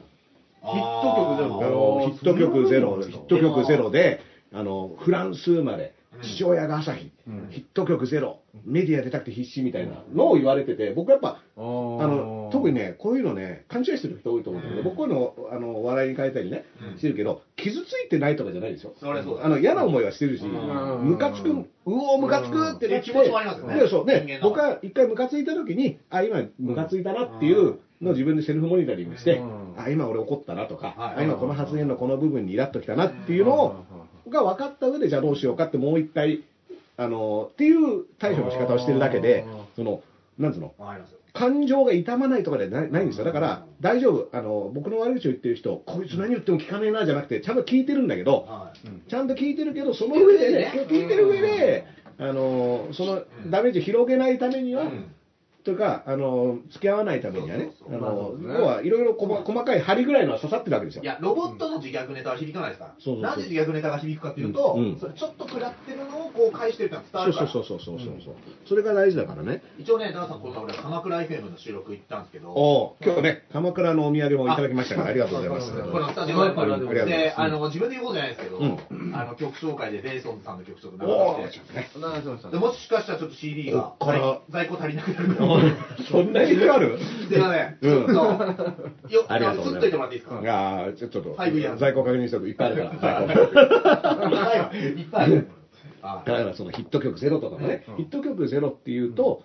[0.67, 2.01] ヒヒット曲ゼロ？
[2.09, 4.21] ヒット曲ゼロ、ヒット曲ゼロで、
[4.53, 7.11] あの、フランス生まれ、父親が朝日、
[7.49, 16.65] ヒット曲ゼロ、メディア出たくて必死みたいなのを言われてて、僕やっぱ、あの、特にね、こういうのね、勘違いしてる人多いと思うんだけど、僕こういうの、あの、笑いに変えたりね、
[16.97, 18.93] してるけど、傷ついてないとかじゃないですよ。
[18.99, 19.45] それそうだ。
[19.45, 20.49] あの、嫌な思いはしてるし、ん。
[20.49, 23.79] ムカつく、うおー、ムカつくってなって、気持ちもありますよね。
[23.79, 24.05] でそう。
[24.05, 33.85] ね僕は一回ムカついた時に、あ、今ムカついたなっていうのを自分でセルフモニタリングしてうん、あ、今俺怒ったなとか、今この発言のこの部分にイラッときたなっていうのを、
[34.29, 36.43] が分かった上で、じゃあどうしようかってもう一回、
[36.97, 39.45] あの、っていう対処の仕方をしてるだけで、
[39.75, 40.01] その、
[40.37, 40.73] なんつうの？
[41.33, 43.25] 感情が痛まないとかじゃないないんですよ。
[43.25, 44.29] だから、大丈夫。
[44.31, 49.09] あの、僕の悪口を言ってる人、こいつ何言っても聞かねえなじゃなくて、ちゃんと聞いてるんだけど、はい。
[49.09, 51.85] ちゃんと聞いてるけど、その上でね、聞いてる上で、
[52.17, 55.11] あの、そのダメージを広げないためには、うん
[55.65, 61.03] とか、あの、付き合わないためにはね、そうそうあの要はいろいろ細細かい針ぐらいのは刺さってるわけですよ。
[61.03, 61.05] い。
[61.05, 62.95] や、ロボットの自虐ネタは響かないですから。
[62.99, 63.23] そうそうそう。
[63.23, 64.99] なんで自虐ネタが響くかっていうと、うんうん。
[64.99, 67.47] それちょっと食らってるのをこう返してるってのは伝わるから。
[67.47, 68.35] そうそうそうそうそうそう。
[68.67, 69.61] それが大事だからね。
[69.79, 75.71] 一応ね、ダンさん、この前俺は鎌倉 FM の収録行ったんですけど、お今日ね、鎌倉のお土産もいただきましたから、ありがとうございます。
[75.71, 76.71] このスタジオやっぱり、
[77.05, 79.15] で、あの、自分で言うことじゃないですけど、うん。
[79.15, 83.93] あの、曲紹介でベーソンズさんの曲ちょっと流して、もしかしたらちょっと CD が
[84.49, 85.35] 在庫足りなくなる。
[85.35, 85.59] かも。
[86.09, 86.99] そんなにある？
[87.29, 88.17] でもね、ちうん。
[88.17, 88.55] ょっ
[89.07, 91.35] と、よ、ありがとうございまいてもらっていいですちょっと
[91.77, 92.47] 在庫確認しておく。
[92.49, 93.37] いっぱいあるから、在
[94.69, 94.75] 庫。
[94.75, 95.47] いっぱいある
[96.05, 97.95] だからそのヒット曲ゼロとかもね、うん。
[97.97, 99.43] ヒット曲ゼロっていうと、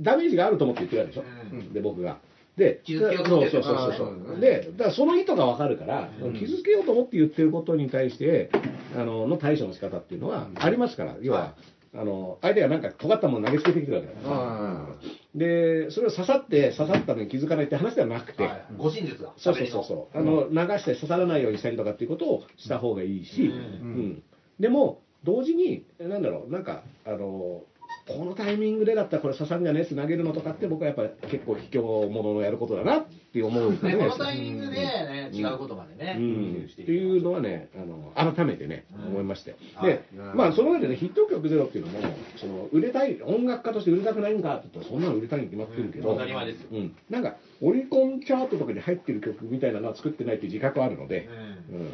[0.00, 1.72] ダメージがあると思って言ってるわけでしょ、うん。
[1.72, 2.18] で僕が。
[2.56, 3.94] で、傷つけようとそうそうそう
[4.26, 6.34] そうでだからその意図がわかるから、うん。
[6.34, 8.50] 傷つけようと思って言ってることに対して、
[8.94, 11.54] あの、の対処の仕方っていうのはありますから、要は、
[11.94, 14.36] あの、相手がなんか尖ったもの投げつけてきてるわけだから。
[14.36, 14.86] あ
[15.34, 18.66] で、それを刺さって、刺さったのに気づかないって話ではなくて、はい。
[18.78, 19.32] 護身術が。
[19.36, 23.52] そうそうそうそう、あの流して刺さらないようにしたりとかっていうことをした方がいいし、うん。
[23.52, 24.22] うん。
[24.60, 27.64] でも同時に、なんだろう、なんか、あの
[28.06, 33.78] このタイミングでだったらこれ刺さるんじゃねえって投げるのとかって僕はやっぱり結構卑怯者のやることだなって思う、ね。
[33.78, 37.78] このタイミングでね、違うことまでね、うん、っていうのはね、あ
[38.24, 39.56] の改めてね、思いましたよ。
[39.74, 39.90] はい。
[39.90, 40.04] で、
[40.34, 41.98] まあ、その上でね、ヒット曲ゼロっていうのも、
[42.36, 46.68] その売れたい、音楽家として売れたくないんかって言ったら、そんなの売れたいに決まってるけど、うん当たり前ですよ。
[46.72, 51.28] うん、なんか、オリコンチャートとかに入ってる曲みたいなのは作ってないっていう自覚はあるので、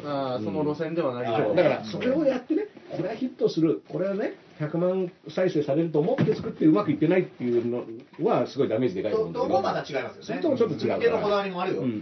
[0.03, 0.09] うん。
[0.09, 1.55] ああ、その路線ではない。
[1.55, 7.85] だから、それをやってね、これはヒットする、これはね、100万再生されると思って作ってうまくいってないっていうの
[8.27, 9.61] は、すごいダメージでかいと思うんだけど。
[9.61, 10.21] また違いますよね。
[10.21, 11.81] それともちょっと違うのこだわりもあるよ。
[11.81, 11.95] うんうん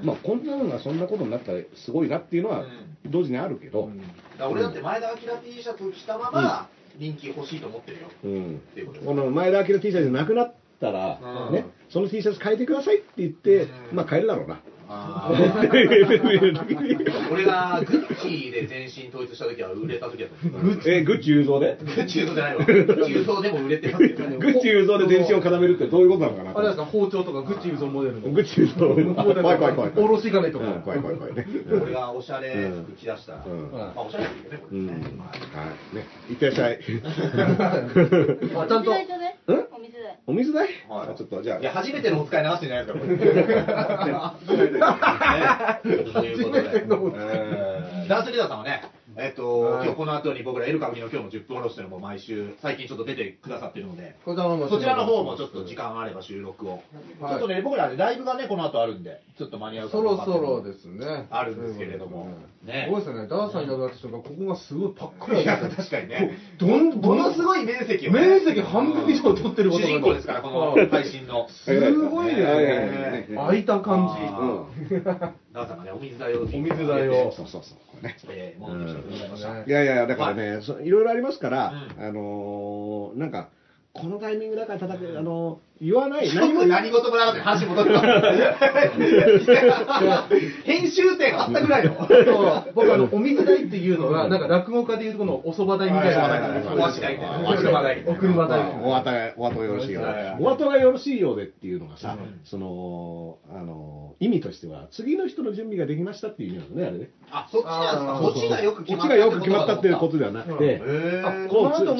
[0.00, 0.06] うん。
[0.06, 2.64] まあ、こんなのがそんなことになったらすごいなっていうのは
[3.06, 3.90] 同時にあるけど、
[4.38, 8.08] だ俺だって前田明 T シャツを着たまま人気欲しいと思ってるよ。
[8.24, 8.56] うん。
[8.56, 11.18] っていうこの前田明 T シャツなくなったら、
[11.48, 11.54] うん。
[11.54, 13.96] ね、その T シャツ変えてくださいって言って、うん。
[13.96, 14.60] まあ変えるだろうな。
[17.32, 20.80] 俺がグッチで全身統一した時は売れた時だと思う。
[20.86, 21.76] え、グッチ裕三で？
[21.80, 22.64] グッチ裕三じゃないわ。
[22.64, 24.36] グッチ裕三でも売れてますけどね。
[24.36, 28.30] グッチ裕三で全身を固めるってどういうことなのかなあれですか、包丁とかグッチユーゾンモデルの。
[28.30, 28.76] グッチ雄三。
[29.42, 29.92] 怖い怖い怖い。
[29.96, 30.66] おろし金とか。
[30.66, 31.46] うん怖い怖い怖いね。
[31.82, 32.54] 俺がおしゃれ
[32.86, 34.86] 服着出したら、うんまあおしゃれですよね、これうん。
[34.86, 34.92] ね。
[34.92, 35.96] はい。
[35.96, 36.06] ね。
[36.30, 36.78] いってらっしゃい。
[38.56, 38.90] あ、ちゃんと。
[38.90, 39.66] 水代ちょうだいうん？
[39.74, 40.18] お水代。
[40.28, 41.74] お水代はいあちょっと、じゃいや、あ。
[41.78, 44.75] 初めてのお使い流してんじゃないですか、これ。
[44.76, 45.80] ね。
[45.82, 48.08] ということで、えー。
[48.08, 48.82] ダースレイダーさんはね、
[49.18, 56.72] えっと、はい今日この後に僕らエル歌舞伎の今日の10分おろしというのも毎週、最近ちょっと出てくださってるので、こちらのそちらの方もちょっと時間あれば収録を。
[56.72, 56.82] はい
[57.30, 61.26] ちょっとね、僕らライブがね、この後あるんで、ちょっと間に合うかそろそろですね。
[61.30, 62.28] あるんですけれども
[62.62, 63.26] ねすごいですね。
[63.26, 66.36] ダーさんいなくなった瞬間、ここがすごいパックリいや、確かにね。
[66.58, 71.48] どん、ものすごい面積をね、面積半分以上取ってること主人公ですから、この配信の。
[71.48, 73.36] すごいですね。
[73.36, 74.14] 開いた感
[74.88, 75.00] じ。
[75.06, 76.40] あダンさんがね、お水代を。
[76.40, 77.78] おお水代をそうそうそう。
[78.22, 79.64] これね。
[79.66, 82.04] いやいや、だからね、そいろいろありますから、うん。
[82.04, 83.48] あのーなんか、
[83.92, 88.06] このタイミングだから叩く、あのー言わない、何も何事もなかった話戻ってます。
[90.64, 91.92] 編集点あったぐらいの。
[92.74, 96.50] 僕あの、お水代っていうのが、なんか落語家でいうとこのお蕎麦代みたいな。
[96.74, 97.48] お足代みたいな。
[97.48, 98.02] お足場代。
[98.06, 98.60] お車代。
[98.82, 100.02] お後が、お後がよろしいよ。
[100.40, 107.10] お後がよろしいようでっていうのがさ、うんその、あのー意味としては、次の人の準備ができましたっていう意味なのね、あれね。
[107.30, 108.12] あ、そっちなんですか？
[108.14, 110.80] あーそっちがよくこ決まったっちがよく決まったっていうことではなくて、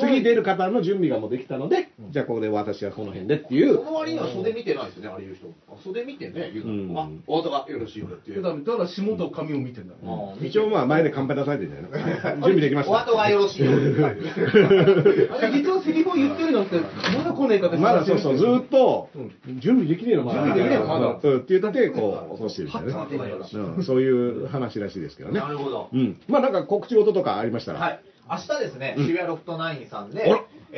[0.01, 5.49] 次出る方の準備がもうできたので、じゃあここで私はこの辺でっていうそ、の割には袖見てないですね、あれ言う人。
[5.69, 7.01] あ袖見てね、言ううんの。
[7.01, 8.43] あ、お後がよろしいよっていう。
[8.43, 9.95] だからだから下と髪を見てんだ。
[10.03, 12.93] あー一応まあ前でカンペ出されてるんじゃないの準備できました。
[12.93, 15.31] お後がよろしいようでって書いてる。
[15.37, 20.45] あれ実はセリフを言ってるのって、まだ来ねえかってまだそうそう、ずーっとうん、準備できねえのまだ。
[20.45, 23.83] 準備できねえのまだうんって言って、こう、起こしてるんだよね。
[23.85, 25.49] そういう話らしいですけどねな。
[25.49, 25.89] るほど。
[25.93, 26.17] うん。
[26.29, 27.81] まあなんか告知事とかありましたら。
[27.81, 28.01] はい。
[28.29, 30.29] 明日ですね、うん渋谷ロフトナインさんで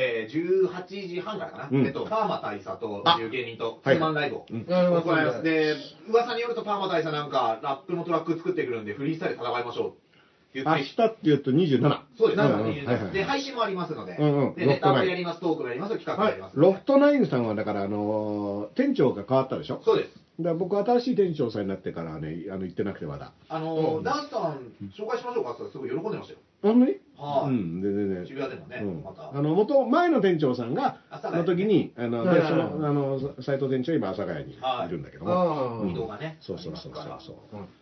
[0.01, 1.85] えー、18時半からかな、うん。
[1.85, 3.19] えっと、パーマ大佐とあ。
[3.19, 3.97] いう芸人とはい。
[3.97, 5.43] ツーマンライブを行います。
[5.43, 5.75] で、
[6.09, 9.89] 噂によるとパーマ大佐なんか、ラップのトラック作ってくるんで、フリースタイル戦いましょう。
[9.89, 9.99] って。
[10.51, 11.99] 言明って日って言うと27。
[12.17, 14.55] そうです、うんなんかうんはいはいで、配信もありますので、うんうん。
[14.55, 16.53] で、ネタもやります、トークもやります、企画もやります。
[16.57, 19.81] ロフトナインさんはだから、あのー店長が変わったでしょ？
[19.83, 20.09] そうです。
[20.39, 23.33] だ僕、新しい店長さんになってからね、あの行ってなくてまだ。
[23.49, 25.51] あのー、ダンスさん、紹介しましょうか。
[25.51, 26.39] って言ったらすごい喜んでましたよ。
[26.61, 27.49] ほんまにはい。
[27.49, 28.25] うん、全然ね。
[28.25, 29.03] 渋谷でもね、うん。
[29.03, 29.37] また。
[29.37, 32.27] あの元前の店長さんが阿佐ヶ谷の時にあのはい。
[32.27, 34.55] はいでそのあの斉藤店長今阿佐ヶ谷にい。
[34.89, 37.35] るんだけども、あ移動がね、そうそうそうありますそう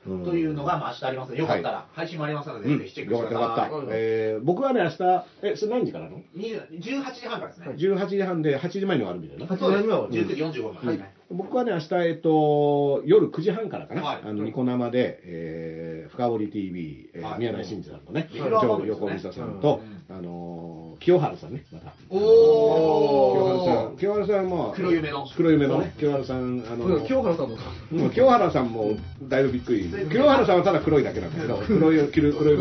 [0.03, 0.25] そう、うん。
[0.25, 2.80] というのが、まあ、明日ありますので、よかったら、配信もありますので、うん。
[2.80, 3.69] ぜひチェックよかったよしてください。
[3.69, 7.67] かった、えー僕はね明日えそれ何時からの？20 18時半からですね。
[7.78, 9.84] 18時半で8時前に終わるみたいな、8そうです。
[9.84, 11.16] 時前は19時45分までですね。
[11.30, 14.21] 僕はね明日えっと夜9時半からかな、はい。
[14.23, 17.39] あのニコ生で、えー、深堀 TV、えーはい。
[17.39, 27.58] 宮内真司さんとね、レギュラー番組ですね横溝さんと、あのー清原さんねまたお清原さん清原さんも黒夢の黒夢のね清原さんあの清原さんも
[27.91, 29.89] うん清原さんもだいぶびっくり。
[30.10, 32.58] 清原さんはただ黒いだけなんだけど、黒い、黒い、黒い、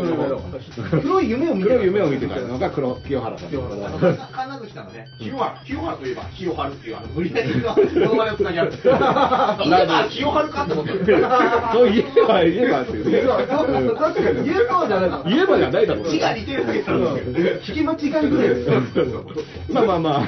[1.01, 3.49] 黒い夢を見て黒い夢を見てたのが黒清原さん。
[3.49, 3.97] 清原さ
[4.81, 8.71] んのね、清原、清原といえば、清原っていう、あの、無理やりの、そのつなぎある。
[10.09, 11.25] 清原かって思ってる。
[11.73, 13.21] そう言えば、言えばっていうね。
[13.97, 16.09] 確かに言えばじゃないの言えばじゃないだろう。
[16.09, 17.03] 字が似てるだけなん。
[17.15, 18.26] 聞き間違い
[19.69, 20.27] まあまあまあ、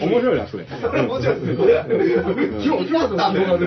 [0.00, 0.64] 面白いな、それ。
[1.06, 1.62] もちろんです。
[2.66, 3.66] 今日清原さんの動画で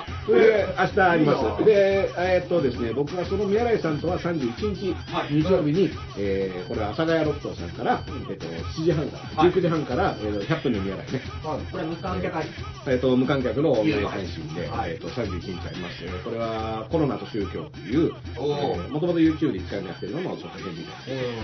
[0.26, 1.64] それで、明日あります。
[1.64, 11.22] で、えーっとですね、僕がその宮台さんとは31日、はい日曜日に、えーこれは阿佐ヶ谷ロフトさんから、えっと、7時半から、19時半から、えー100分の宮台ね。
[11.72, 12.38] これ、無観客。
[12.86, 16.04] えっと、無観客のオンライン配信で、はいえっと、31日あります。
[16.04, 18.12] えーこれはコロナと宗教という、
[18.90, 21.38] もともと YouTube で1回もやってるのも、ちょっと変に、え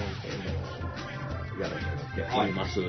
[0.93, 1.26] ー
[1.61, 1.79] やらっ
[2.15, 2.83] ておりますっ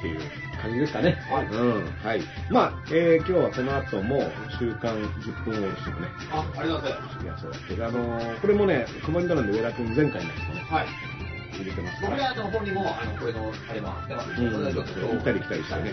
[0.00, 0.20] ていう
[0.60, 1.18] 感じですかね。
[1.30, 1.84] はいうん。
[2.04, 2.20] はい。
[2.50, 7.26] まあ、えー今日はこの後も週刊10分オールスもね、あ、ありがとうございます。
[7.26, 10.86] やそうであのーこれもね、コマンド欄で上田君前回のやつもね、はい。
[11.56, 12.02] 入れてます。
[12.02, 15.92] 僕らの方にも、あの、これの、あれもあってますうん、ちょっと行ったり来たりしてね、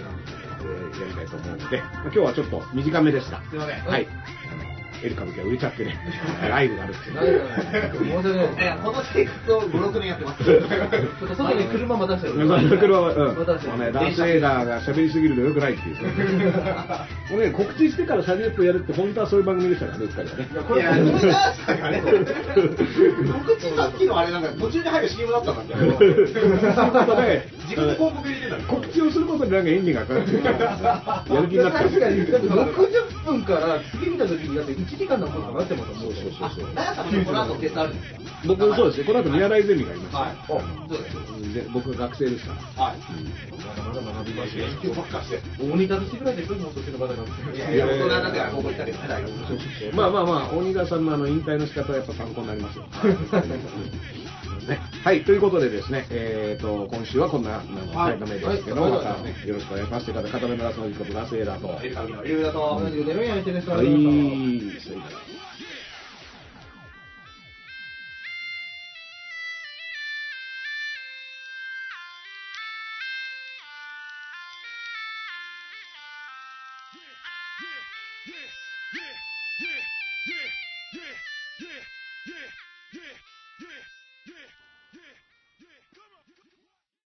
[0.61, 3.41] えーやりたいと思うので、まあ今日はちょっと短めでした。
[3.49, 3.86] すいません。
[3.86, 4.07] はい。
[5.04, 5.97] エル歌舞伎が売れちゃってね、
[6.50, 7.16] ライブがあるっていう。
[7.16, 7.22] 申
[8.10, 8.47] し訳ない。
[8.47, 10.43] ですこの生活を5、6年やってます。
[10.43, 10.60] ちょっ
[11.30, 12.34] と外に車も出してる。
[12.78, 13.38] 車は、うん。
[13.39, 15.95] 私もうね、ダースレーダーが喋りすぎると良くないっていう。
[17.32, 20.47] もうね、告知してから30分やるって、本当はそういう番組でしたからね、うっかりはね。
[20.52, 20.91] いや、これ告
[23.58, 26.00] 知さっきのあれなんか途中に入る CM だったんだけど、自
[27.76, 30.18] 分で広告入れてた告知をすることでなんかエンジンがかかっ
[31.36, 31.80] やる気になった。
[31.84, 35.93] 確かに、だって60分から次見た時にだって1時間のことかなってます。
[35.93, 36.73] もん、そうそうそう。
[36.73, 38.13] ナヤさんもこの後テストあるんです。
[38.13, 38.99] か僕、そうです。
[38.99, 40.15] ね、この後宮台ゼミがいます。
[40.15, 40.35] はい。
[40.47, 41.53] そうです。
[41.53, 42.45] で僕が学生です。
[42.45, 42.83] から。
[42.83, 42.97] はい。
[42.97, 44.57] まだまだ学びます。
[44.57, 44.65] よ。
[44.65, 45.41] 勉強ばっかして。
[45.61, 47.13] 大仁田としてぐらいで来るもん、そっちの方が。
[47.13, 49.95] いやいや、大人だから高校行ったけどね、大学。
[49.95, 52.77] まあまあまあ、大仁田さんのあの引退の仕方はやっぱ参考になります。
[52.77, 52.85] よ。
[54.70, 60.05] ね、はい、ということでですね、えー、と今週はこんなあのはいタイトメですけど、はいまたよろしくお願いします。
[60.05, 61.67] という方、片目のラスのことラスエラーと。
[61.67, 65.38] はエルカビのエルだと、同じくデメやめてね、それい、はそれから